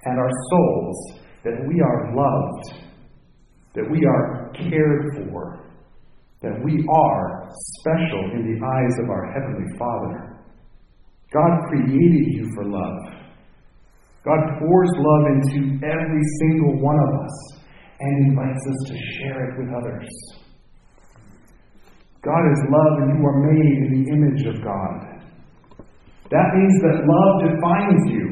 and 0.06 0.18
our 0.18 0.34
souls 0.50 0.98
that 1.44 1.58
we 1.68 1.82
are 1.82 2.16
loved 2.16 2.84
that 3.74 3.90
we 3.90 4.06
are 4.06 4.52
cared 4.54 5.04
for, 5.18 5.66
that 6.42 6.54
we 6.64 6.86
are 6.90 7.50
special 7.82 8.22
in 8.34 8.54
the 8.54 8.66
eyes 8.66 8.96
of 9.02 9.10
our 9.10 9.34
Heavenly 9.34 9.78
Father. 9.78 10.40
God 11.34 11.52
created 11.70 12.34
you 12.34 12.52
for 12.54 12.66
love. 12.66 13.13
God 14.24 14.40
pours 14.60 14.92
love 14.98 15.24
into 15.36 15.80
every 15.84 16.24
single 16.40 16.82
one 16.82 17.00
of 17.00 17.12
us 17.22 17.36
and 18.00 18.28
invites 18.28 18.64
us 18.68 18.80
to 18.88 18.96
share 19.20 19.52
it 19.52 19.60
with 19.60 19.70
others. 19.76 20.10
God 22.24 22.44
is 22.52 22.60
love 22.72 22.94
and 23.04 23.20
you 23.20 23.26
are 23.28 23.40
made 23.52 23.78
in 23.84 23.90
the 24.00 24.04
image 24.16 24.44
of 24.48 24.64
God. 24.64 24.96
That 26.32 26.48
means 26.56 26.76
that 26.82 27.04
love 27.04 27.52
defines 27.52 28.02
you 28.10 28.28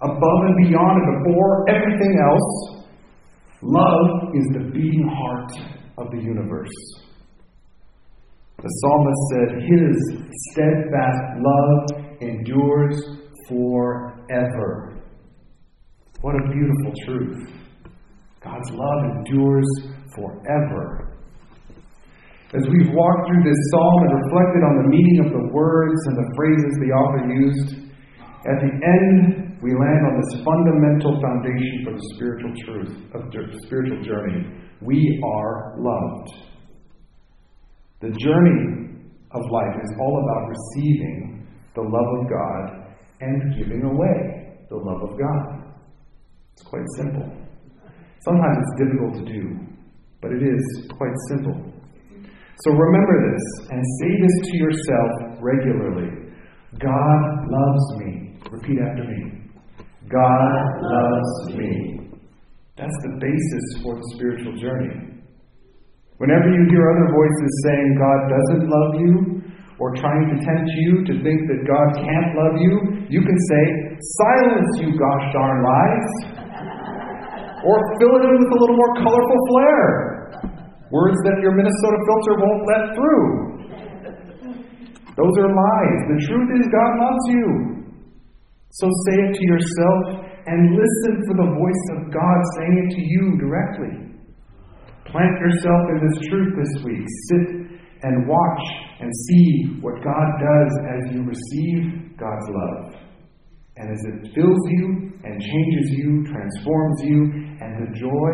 above 0.00 0.40
and 0.48 0.56
beyond 0.66 1.02
and 1.02 1.24
before 1.24 1.68
everything 1.68 2.18
else 2.18 2.82
Love 3.62 4.34
is 4.34 4.44
the 4.54 4.70
beating 4.72 5.08
heart 5.08 5.52
of 5.96 6.10
the 6.10 6.20
universe. 6.20 6.68
The 8.58 8.68
psalmist 8.68 9.20
said, 9.30 9.62
His 9.62 10.18
steadfast 10.50 11.38
love 11.38 12.18
endures 12.20 13.00
forever. 13.48 14.91
What 16.22 16.36
a 16.36 16.52
beautiful 16.54 16.92
truth. 17.04 17.50
God's 18.44 18.70
love 18.70 19.00
endures 19.10 19.66
forever. 20.14 21.18
As 22.54 22.62
we've 22.70 22.94
walked 22.94 23.26
through 23.26 23.42
this 23.42 23.58
psalm 23.72 24.06
and 24.06 24.14
reflected 24.22 24.62
on 24.62 24.74
the 24.82 24.88
meaning 24.88 25.18
of 25.26 25.32
the 25.32 25.52
words 25.52 25.98
and 26.06 26.16
the 26.16 26.30
phrases 26.36 26.78
the 26.78 26.92
author 26.94 27.26
used, 27.26 27.74
at 28.46 28.58
the 28.62 28.70
end 28.70 29.58
we 29.62 29.74
land 29.74 30.06
on 30.06 30.14
this 30.22 30.44
fundamental 30.46 31.18
foundation 31.20 31.82
for 31.82 31.92
the 31.94 32.04
spiritual 32.14 32.54
truth 32.66 32.94
of 33.14 33.32
the 33.32 33.58
spiritual 33.66 34.00
journey. 34.04 34.46
We 34.80 35.20
are 35.26 35.74
loved. 35.80 36.28
The 38.00 38.10
journey 38.10 38.94
of 39.32 39.42
life 39.50 39.76
is 39.82 39.90
all 39.98 40.22
about 40.22 40.54
receiving 40.54 41.48
the 41.74 41.82
love 41.82 42.20
of 42.20 42.30
God 42.30 42.94
and 43.20 43.58
giving 43.58 43.82
away 43.82 44.54
the 44.70 44.76
love 44.76 45.02
of 45.10 45.18
God. 45.18 45.61
It's 46.54 46.62
quite 46.62 46.86
simple. 46.96 47.26
Sometimes 48.24 48.58
it's 48.60 48.82
difficult 48.84 49.14
to 49.18 49.32
do, 49.32 49.58
but 50.20 50.32
it 50.32 50.42
is 50.42 50.88
quite 50.96 51.16
simple. 51.28 51.56
So 52.64 52.70
remember 52.70 53.32
this 53.32 53.70
and 53.70 53.82
say 54.00 54.10
this 54.20 54.50
to 54.50 54.56
yourself 54.58 55.10
regularly 55.40 56.32
God 56.78 57.20
loves 57.50 57.84
me. 57.98 58.38
Repeat 58.50 58.78
after 58.80 59.04
me. 59.04 59.42
God 60.08 60.64
loves 60.80 61.56
me. 61.56 62.10
That's 62.76 62.96
the 63.02 63.18
basis 63.20 63.82
for 63.82 63.96
the 63.96 64.06
spiritual 64.14 64.56
journey. 64.56 65.20
Whenever 66.16 66.48
you 66.48 66.62
hear 66.70 66.84
other 66.94 67.08
voices 67.12 67.50
saying 67.64 67.98
God 67.98 68.20
doesn't 68.30 68.70
love 68.70 68.94
you, 69.00 69.42
or 69.82 69.90
trying 69.96 70.30
to 70.30 70.38
tempt 70.46 70.70
you 70.78 71.02
to 71.10 71.12
think 71.26 71.42
that 71.50 71.66
God 71.66 71.98
can't 71.98 72.30
love 72.38 72.54
you, 72.62 73.02
you 73.10 73.18
can 73.18 73.38
say, 73.50 73.64
Silence, 73.98 74.70
you 74.78 74.94
gosh 74.94 75.26
darn 75.34 75.58
lies. 75.58 76.08
Or 77.62 77.74
fill 77.98 78.14
it 78.18 78.22
in 78.26 78.34
with 78.42 78.52
a 78.52 78.58
little 78.58 78.78
more 78.78 78.94
colorful 79.02 79.40
flair. 79.50 79.82
Words 80.90 81.18
that 81.24 81.40
your 81.40 81.56
Minnesota 81.56 81.98
filter 82.04 82.34
won't 82.42 82.62
let 82.68 82.84
through. 82.92 83.28
Those 85.16 85.34
are 85.40 85.50
lies. 85.52 86.00
The 86.08 86.20
truth 86.26 86.48
is, 86.60 86.64
God 86.68 86.92
loves 87.00 87.24
you. 87.28 87.48
So 88.70 88.88
say 89.06 89.16
it 89.28 89.32
to 89.36 89.44
yourself 89.44 90.24
and 90.46 90.76
listen 90.76 91.14
for 91.28 91.34
the 91.36 91.50
voice 91.52 91.84
of 91.96 92.12
God 92.12 92.38
saying 92.56 92.76
it 92.84 92.90
to 92.96 93.02
you 93.04 93.36
directly. 93.38 93.94
Plant 95.12 95.36
yourself 95.40 95.82
in 95.92 95.98
this 96.08 96.18
truth 96.28 96.56
this 96.56 96.82
week. 96.84 97.04
Sit 97.28 97.62
and 98.02 98.26
watch 98.26 98.64
and 99.00 99.10
see 99.28 99.78
what 99.80 100.02
God 100.02 100.26
does 100.40 100.72
as 100.88 101.12
you 101.12 101.22
receive 101.22 102.16
God's 102.16 102.48
love. 102.48 103.02
And 103.76 103.90
as 103.90 104.00
it 104.04 104.34
fills 104.34 104.60
you 104.68 105.12
and 105.24 105.40
changes 105.40 105.88
you, 105.92 106.24
transforms 106.24 107.00
you, 107.04 107.41
and 107.72 107.88
the 107.88 107.98
joy, 107.98 108.32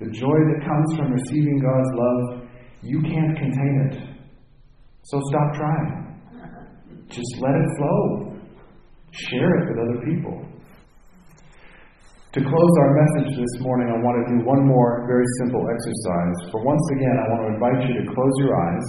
the 0.00 0.10
joy 0.10 0.38
that 0.48 0.64
comes 0.64 0.96
from 0.96 1.12
receiving 1.12 1.60
God's 1.60 1.92
love, 1.94 2.48
you 2.82 3.00
can't 3.02 3.36
contain 3.36 3.90
it. 3.90 4.14
So 5.02 5.20
stop 5.28 5.54
trying. 5.54 6.04
Just 7.08 7.36
let 7.40 7.52
it 7.52 7.68
flow. 7.76 8.36
Share 9.12 9.50
it 9.60 9.68
with 9.68 9.78
other 9.78 10.00
people. 10.04 10.40
To 12.32 12.40
close 12.40 12.74
our 12.80 12.92
message 12.98 13.38
this 13.38 13.60
morning, 13.60 13.94
I 13.94 14.02
want 14.02 14.26
to 14.26 14.34
do 14.34 14.44
one 14.44 14.66
more 14.66 15.06
very 15.06 15.24
simple 15.38 15.62
exercise. 15.70 16.50
For 16.50 16.64
once 16.64 16.82
again, 16.96 17.14
I 17.14 17.26
want 17.30 17.40
to 17.46 17.48
invite 17.54 17.80
you 17.86 17.94
to 18.02 18.06
close 18.10 18.34
your 18.38 18.52
eyes, 18.58 18.86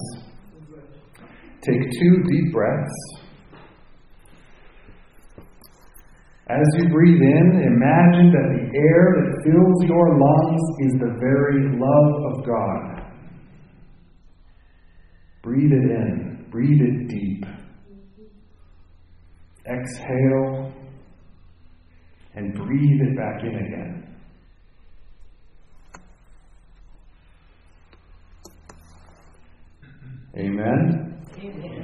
take 1.61 1.77
two 1.77 2.23
deep 2.25 2.51
breaths, 2.51 3.24
As 6.47 6.67
you 6.77 6.89
breathe 6.89 7.21
in, 7.21 7.63
imagine 7.65 8.31
that 8.31 8.49
the 8.53 8.77
air 8.77 9.15
that 9.17 9.43
fills 9.43 9.83
your 9.83 10.19
lungs 10.19 10.61
is 10.79 10.93
the 10.99 11.17
very 11.19 11.75
love 11.75 12.33
of 12.33 12.45
God. 12.45 13.01
Breathe 15.41 15.71
it 15.71 15.89
in, 15.89 16.45
breathe 16.51 16.81
it 16.81 17.07
deep. 17.07 17.45
Exhale 19.65 20.71
and 22.35 22.53
breathe 22.53 23.01
it 23.01 23.17
back 23.17 23.41
in 23.41 23.55
again. 23.55 24.05
Amen. 30.37 31.23
Amen. 31.39 31.74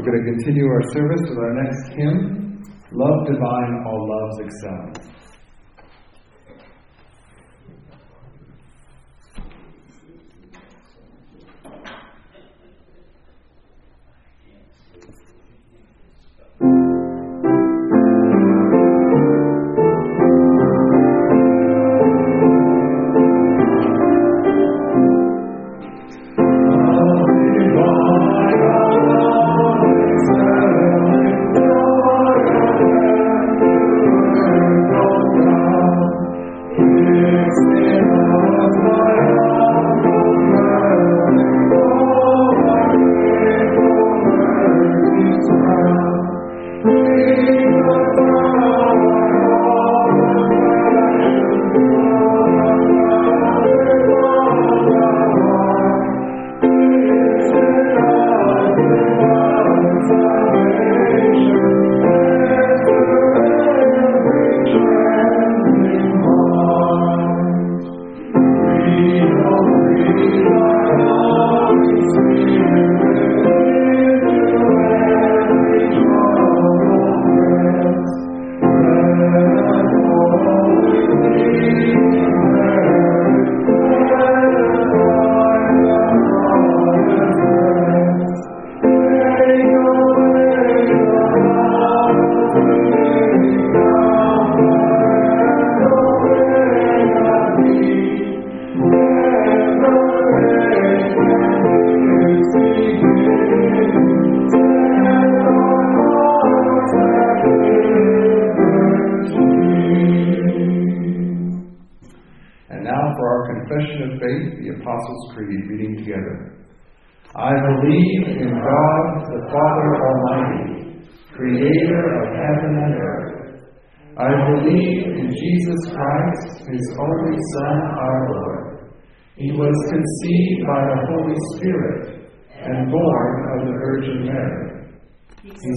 We're 0.00 0.12
going 0.12 0.24
to 0.24 0.32
continue 0.32 0.64
our 0.64 0.80
service 0.94 1.20
with 1.28 1.36
our 1.36 1.52
next 1.62 1.92
hymn, 1.92 2.64
Love 2.90 3.26
Divine 3.26 3.84
All 3.84 4.08
Loves 4.08 4.40
Excel. 4.40 4.99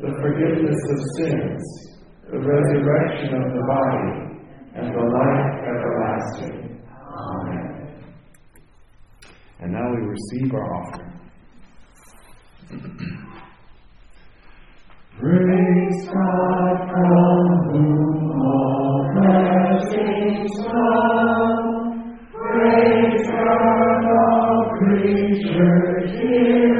the 0.00 0.12
forgiveness 0.22 0.80
of 0.92 0.98
sins, 1.18 1.62
the 2.30 2.38
resurrection 2.38 3.34
of 3.34 3.52
the 3.52 3.60
body, 3.68 4.30
and 4.76 4.94
the 4.94 5.04
life 5.12 5.52
everlasting. 5.68 6.56
Amen. 6.88 7.68
And 9.60 9.72
now 9.72 9.86
we 9.90 10.00
receive 10.06 10.54
our 10.54 10.66
offering. 10.74 11.12
Praise 15.20 16.00
God 16.06 16.76
from 16.88 17.44
whom 17.68 18.30
all 18.40 18.96
blessings 19.16 20.52
flow. 20.64 21.44
Praise 22.32 23.26
God, 23.28 24.04
all 24.16 24.56
creatures 24.78 26.10
here. 26.12 26.79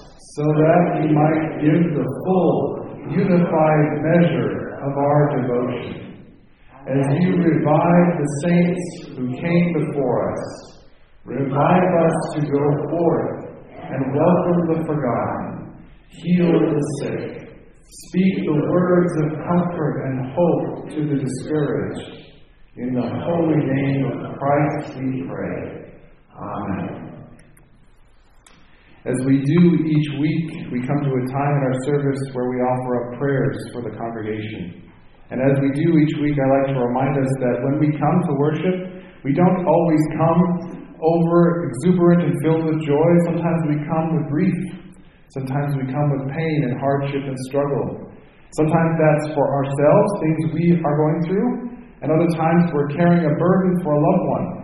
so 0.35 0.43
that 0.43 0.81
we 0.95 1.11
might 1.11 1.59
give 1.59 1.91
the 1.91 2.07
full, 2.23 2.87
unified 3.11 3.87
measure 3.99 4.79
of 4.79 4.95
our 4.95 5.21
devotion. 5.35 6.23
As 6.87 7.05
you 7.19 7.35
revive 7.35 8.07
the 8.17 8.29
saints 8.43 9.17
who 9.17 9.27
came 9.35 9.73
before 9.73 10.31
us, 10.31 10.83
revive 11.25 11.89
us 12.05 12.15
to 12.35 12.41
go 12.41 12.63
forth 12.89 13.51
and 13.75 14.15
welcome 14.15 14.59
the 14.71 14.85
forgotten, 14.87 15.83
heal 16.07 16.53
the 16.53 16.81
sick, 17.01 17.41
speak 18.07 18.35
the 18.45 18.67
words 18.71 19.11
of 19.23 19.37
comfort 19.45 20.05
and 20.05 20.31
hope 20.33 20.89
to 20.91 21.07
the 21.09 21.21
discouraged. 21.21 22.21
In 22.77 22.93
the 22.93 23.01
holy 23.01 23.65
name 23.65 24.05
of 24.05 24.39
Christ 24.39 24.97
we 24.97 25.27
pray. 25.27 25.91
Amen. 26.39 27.10
As 29.01 29.17
we 29.25 29.41
do 29.41 29.61
each 29.81 30.09
week, 30.21 30.69
we 30.69 30.77
come 30.85 31.01
to 31.01 31.09
a 31.09 31.23
time 31.33 31.53
in 31.57 31.63
our 31.65 31.79
service 31.89 32.21
where 32.37 32.53
we 32.53 32.61
offer 32.61 32.91
up 33.01 33.17
prayers 33.17 33.57
for 33.73 33.81
the 33.81 33.89
congregation. 33.97 34.93
And 35.33 35.41
as 35.41 35.57
we 35.57 35.73
do 35.73 35.97
each 35.97 36.13
week, 36.21 36.37
I 36.37 36.45
like 36.61 36.77
to 36.77 36.77
remind 36.77 37.17
us 37.17 37.33
that 37.41 37.65
when 37.65 37.81
we 37.81 37.89
come 37.97 38.17
to 38.29 38.33
worship, 38.37 38.77
we 39.25 39.33
don't 39.33 39.65
always 39.65 40.03
come 40.21 40.41
over 41.01 41.65
exuberant 41.65 42.29
and 42.29 42.33
filled 42.45 42.61
with 42.61 42.77
joy. 42.85 43.09
Sometimes 43.25 43.61
we 43.73 43.81
come 43.89 44.21
with 44.21 44.29
grief. 44.29 44.59
Sometimes 45.33 45.73
we 45.81 45.89
come 45.89 46.07
with 46.13 46.29
pain 46.37 46.69
and 46.69 46.77
hardship 46.77 47.25
and 47.25 47.37
struggle. 47.49 48.05
Sometimes 48.53 48.93
that's 49.01 49.33
for 49.33 49.49
ourselves, 49.49 50.09
things 50.21 50.41
we 50.53 50.77
are 50.77 50.97
going 51.01 51.19
through, 51.25 51.49
and 52.05 52.13
other 52.13 52.29
times 52.37 52.69
we're 52.69 52.93
carrying 52.93 53.25
a 53.25 53.33
burden 53.33 53.81
for 53.81 53.97
a 53.97 54.01
loved 54.05 54.25
one 54.29 54.60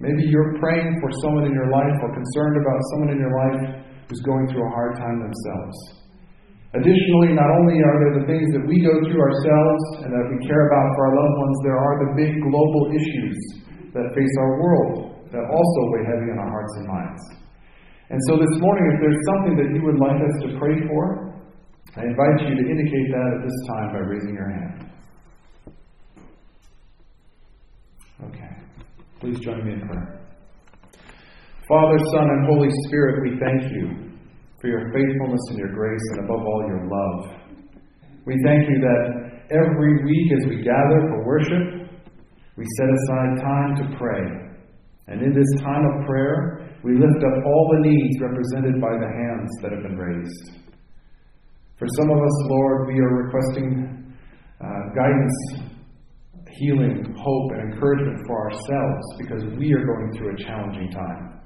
Maybe 0.00 0.32
you're 0.32 0.56
praying 0.56 0.96
for 1.04 1.12
someone 1.20 1.44
in 1.44 1.52
your 1.52 1.68
life 1.68 1.96
or 2.00 2.08
concerned 2.16 2.56
about 2.56 2.80
someone 2.92 3.10
in 3.12 3.20
your 3.20 3.34
life 3.36 3.84
who's 4.08 4.24
going 4.24 4.48
through 4.48 4.64
a 4.64 4.72
hard 4.72 4.96
time 4.96 5.20
themselves. 5.20 5.76
Additionally, 6.72 7.36
not 7.36 7.50
only 7.60 7.76
are 7.84 7.98
there 8.00 8.14
the 8.22 8.26
things 8.30 8.48
that 8.56 8.64
we 8.64 8.80
go 8.80 8.94
through 9.04 9.20
ourselves 9.20 9.82
and 10.06 10.10
that 10.14 10.26
we 10.32 10.38
care 10.46 10.64
about 10.70 10.86
for 10.96 11.00
our 11.04 11.14
loved 11.20 11.36
ones, 11.36 11.56
there 11.66 11.76
are 11.76 11.94
the 12.00 12.10
big 12.16 12.32
global 12.40 12.82
issues 12.96 13.36
that 13.92 14.08
face 14.16 14.34
our 14.40 14.52
world 14.62 15.20
that 15.34 15.44
also 15.44 15.80
weigh 15.92 16.06
heavy 16.06 16.30
on 16.32 16.38
our 16.38 16.48
hearts 16.48 16.74
and 16.78 16.86
minds. 16.88 17.22
And 18.10 18.18
so 18.30 18.38
this 18.38 18.54
morning, 18.62 18.86
if 18.94 18.98
there's 19.02 19.22
something 19.34 19.54
that 19.58 19.68
you 19.74 19.82
would 19.84 19.98
like 19.98 20.18
us 20.18 20.34
to 20.46 20.48
pray 20.58 20.74
for, 20.88 21.30
I 21.98 22.06
invite 22.06 22.40
you 22.46 22.54
to 22.54 22.64
indicate 22.70 23.08
that 23.12 23.28
at 23.34 23.42
this 23.42 23.58
time 23.66 23.92
by 23.92 23.98
raising 24.06 24.34
your 24.34 24.48
hand. 24.48 24.90
Okay. 28.30 28.59
Please 29.20 29.38
join 29.40 29.64
me 29.66 29.74
in 29.74 29.80
prayer. 29.80 30.20
Father, 31.68 31.98
Son, 32.12 32.24
and 32.24 32.46
Holy 32.46 32.70
Spirit, 32.88 33.20
we 33.22 33.38
thank 33.38 33.70
you 33.70 34.16
for 34.60 34.68
your 34.68 34.90
faithfulness 34.92 35.40
and 35.50 35.58
your 35.58 35.72
grace, 35.72 36.00
and 36.12 36.24
above 36.24 36.40
all, 36.40 36.64
your 36.66 36.88
love. 36.88 37.36
We 38.24 38.34
thank 38.44 38.68
you 38.68 38.80
that 38.80 39.44
every 39.52 40.04
week 40.04 40.32
as 40.40 40.48
we 40.48 40.62
gather 40.64 41.04
for 41.08 41.24
worship, 41.26 41.92
we 42.56 42.64
set 42.76 42.88
aside 42.88 43.44
time 43.44 43.76
to 43.76 43.96
pray. 43.98 44.24
And 45.08 45.22
in 45.22 45.34
this 45.34 45.60
time 45.60 45.84
of 45.84 46.06
prayer, 46.06 46.70
we 46.82 46.92
lift 46.92 47.20
up 47.20 47.44
all 47.44 47.76
the 47.76 47.88
needs 47.88 48.16
represented 48.20 48.80
by 48.80 48.96
the 48.96 49.08
hands 49.08 49.50
that 49.60 49.72
have 49.72 49.82
been 49.82 49.98
raised. 49.98 50.64
For 51.78 51.86
some 51.88 52.10
of 52.10 52.16
us, 52.16 52.36
Lord, 52.48 52.88
we 52.88 53.00
are 53.00 53.24
requesting 53.24 54.14
uh, 54.60 54.94
guidance, 54.96 55.69
healing, 56.58 57.14
hope, 57.14 57.48
and 57.52 57.72
encouragement 57.72 58.18
for 58.26 58.50
ourselves 58.50 59.04
because 59.18 59.42
we 59.58 59.72
are 59.74 59.84
going 59.84 60.10
through 60.16 60.34
a 60.34 60.38
challenging 60.38 60.90
time. 60.90 61.40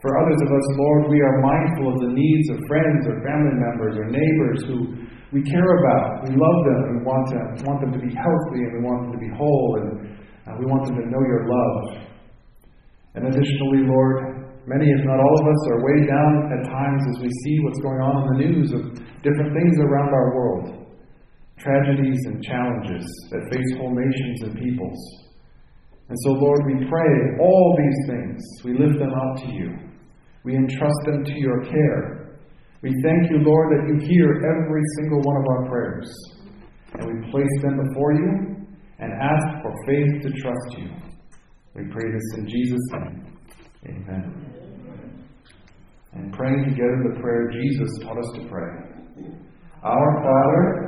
For 0.00 0.14
others 0.14 0.38
of 0.46 0.48
us, 0.48 0.66
Lord, 0.78 1.10
we 1.10 1.18
are 1.20 1.42
mindful 1.42 1.90
of 1.90 1.98
the 2.06 2.12
needs 2.14 2.46
of 2.54 2.62
friends 2.70 3.02
or 3.10 3.18
family 3.26 3.58
members 3.58 3.98
or 3.98 4.06
neighbors 4.06 4.62
who 4.70 4.78
we 5.34 5.42
care 5.42 5.70
about. 5.82 6.22
We 6.22 6.38
love 6.38 6.58
them 6.64 6.80
and 6.94 6.96
want, 7.04 7.26
to, 7.34 7.38
want 7.66 7.82
them 7.82 7.92
to 7.92 8.00
be 8.00 8.14
healthy 8.14 8.62
and 8.62 8.72
we 8.78 8.80
want 8.86 9.10
them 9.10 9.12
to 9.18 9.22
be 9.22 9.30
whole 9.34 9.70
and 9.82 9.88
uh, 10.46 10.54
we 10.56 10.70
want 10.70 10.86
them 10.86 11.02
to 11.02 11.06
know 11.10 11.20
your 11.26 11.50
love. 11.50 12.08
And 13.18 13.26
additionally, 13.26 13.90
Lord, 13.90 14.46
many, 14.70 14.86
if 14.86 15.02
not 15.02 15.18
all 15.18 15.36
of 15.42 15.46
us, 15.50 15.60
are 15.74 15.80
weighed 15.82 16.06
down 16.06 16.32
at 16.54 16.60
times 16.70 17.02
as 17.10 17.16
we 17.18 17.30
see 17.42 17.56
what's 17.66 17.82
going 17.82 17.98
on 17.98 18.14
in 18.22 18.26
the 18.30 18.38
news 18.46 18.68
of 18.72 18.80
different 19.26 19.50
things 19.50 19.76
around 19.82 20.14
our 20.14 20.30
world 20.30 20.87
tragedies 21.58 22.18
and 22.26 22.42
challenges 22.42 23.04
that 23.30 23.48
face 23.52 23.78
whole 23.78 23.94
nations 23.94 24.42
and 24.42 24.58
peoples. 24.58 25.28
And 26.08 26.16
so, 26.24 26.30
Lord, 26.32 26.60
we 26.66 26.86
pray 26.88 27.12
all 27.40 27.76
these 27.76 28.16
things. 28.16 28.42
We 28.64 28.72
lift 28.72 28.98
them 28.98 29.12
up 29.12 29.42
to 29.44 29.52
you. 29.52 29.76
We 30.44 30.56
entrust 30.56 31.00
them 31.04 31.24
to 31.24 31.32
your 31.34 31.64
care. 31.64 32.38
We 32.80 32.94
thank 33.02 33.30
you, 33.30 33.38
Lord, 33.42 33.68
that 33.74 33.88
you 33.88 34.08
hear 34.08 34.40
every 34.56 34.82
single 34.96 35.20
one 35.20 35.36
of 35.36 35.46
our 35.48 35.68
prayers. 35.68 36.10
And 36.94 37.06
we 37.06 37.30
place 37.30 37.62
them 37.62 37.76
before 37.88 38.12
you 38.14 38.66
and 39.00 39.12
ask 39.20 39.62
for 39.62 39.74
faith 39.86 40.22
to 40.22 40.30
trust 40.40 40.78
you. 40.78 40.88
We 41.74 41.82
pray 41.92 42.10
this 42.10 42.38
in 42.38 42.48
Jesus' 42.48 42.88
name. 42.92 43.36
Amen. 43.86 44.48
And 46.14 46.32
praying 46.32 46.64
together 46.64 47.12
the 47.12 47.20
prayer 47.20 47.50
Jesus 47.50 47.88
taught 48.02 48.18
us 48.18 48.30
to 48.36 48.48
pray. 48.48 48.88
Our 49.82 50.22
Father, 50.24 50.87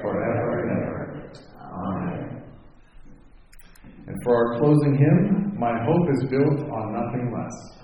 forever 0.00 0.60
and 0.60 0.70
ever. 0.82 1.32
Amen. 1.60 2.42
And 4.06 4.16
for 4.24 4.34
our 4.34 4.58
closing 4.58 4.94
hymn, 4.96 5.54
My 5.58 5.72
Hope 5.84 6.08
is 6.14 6.24
Built 6.30 6.60
on 6.70 6.92
Nothing 6.92 7.32
Less. 7.32 7.78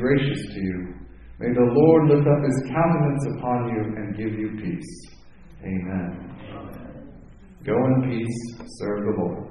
gracious 0.00 0.42
to 0.54 0.60
you. 0.60 0.94
May 1.38 1.52
the 1.54 1.68
Lord 1.72 2.10
lift 2.10 2.26
up 2.26 2.42
his 2.44 2.62
countenance 2.68 3.26
upon 3.36 3.68
you 3.68 3.80
and 3.96 4.16
give 4.16 4.38
you 4.38 4.50
peace. 4.62 4.92
Amen. 5.62 6.34
Amen. 6.50 7.12
Go 7.64 7.74
in 7.74 8.02
peace, 8.10 8.40
serve 8.78 9.04
the 9.04 9.12
Lord. 9.16 9.50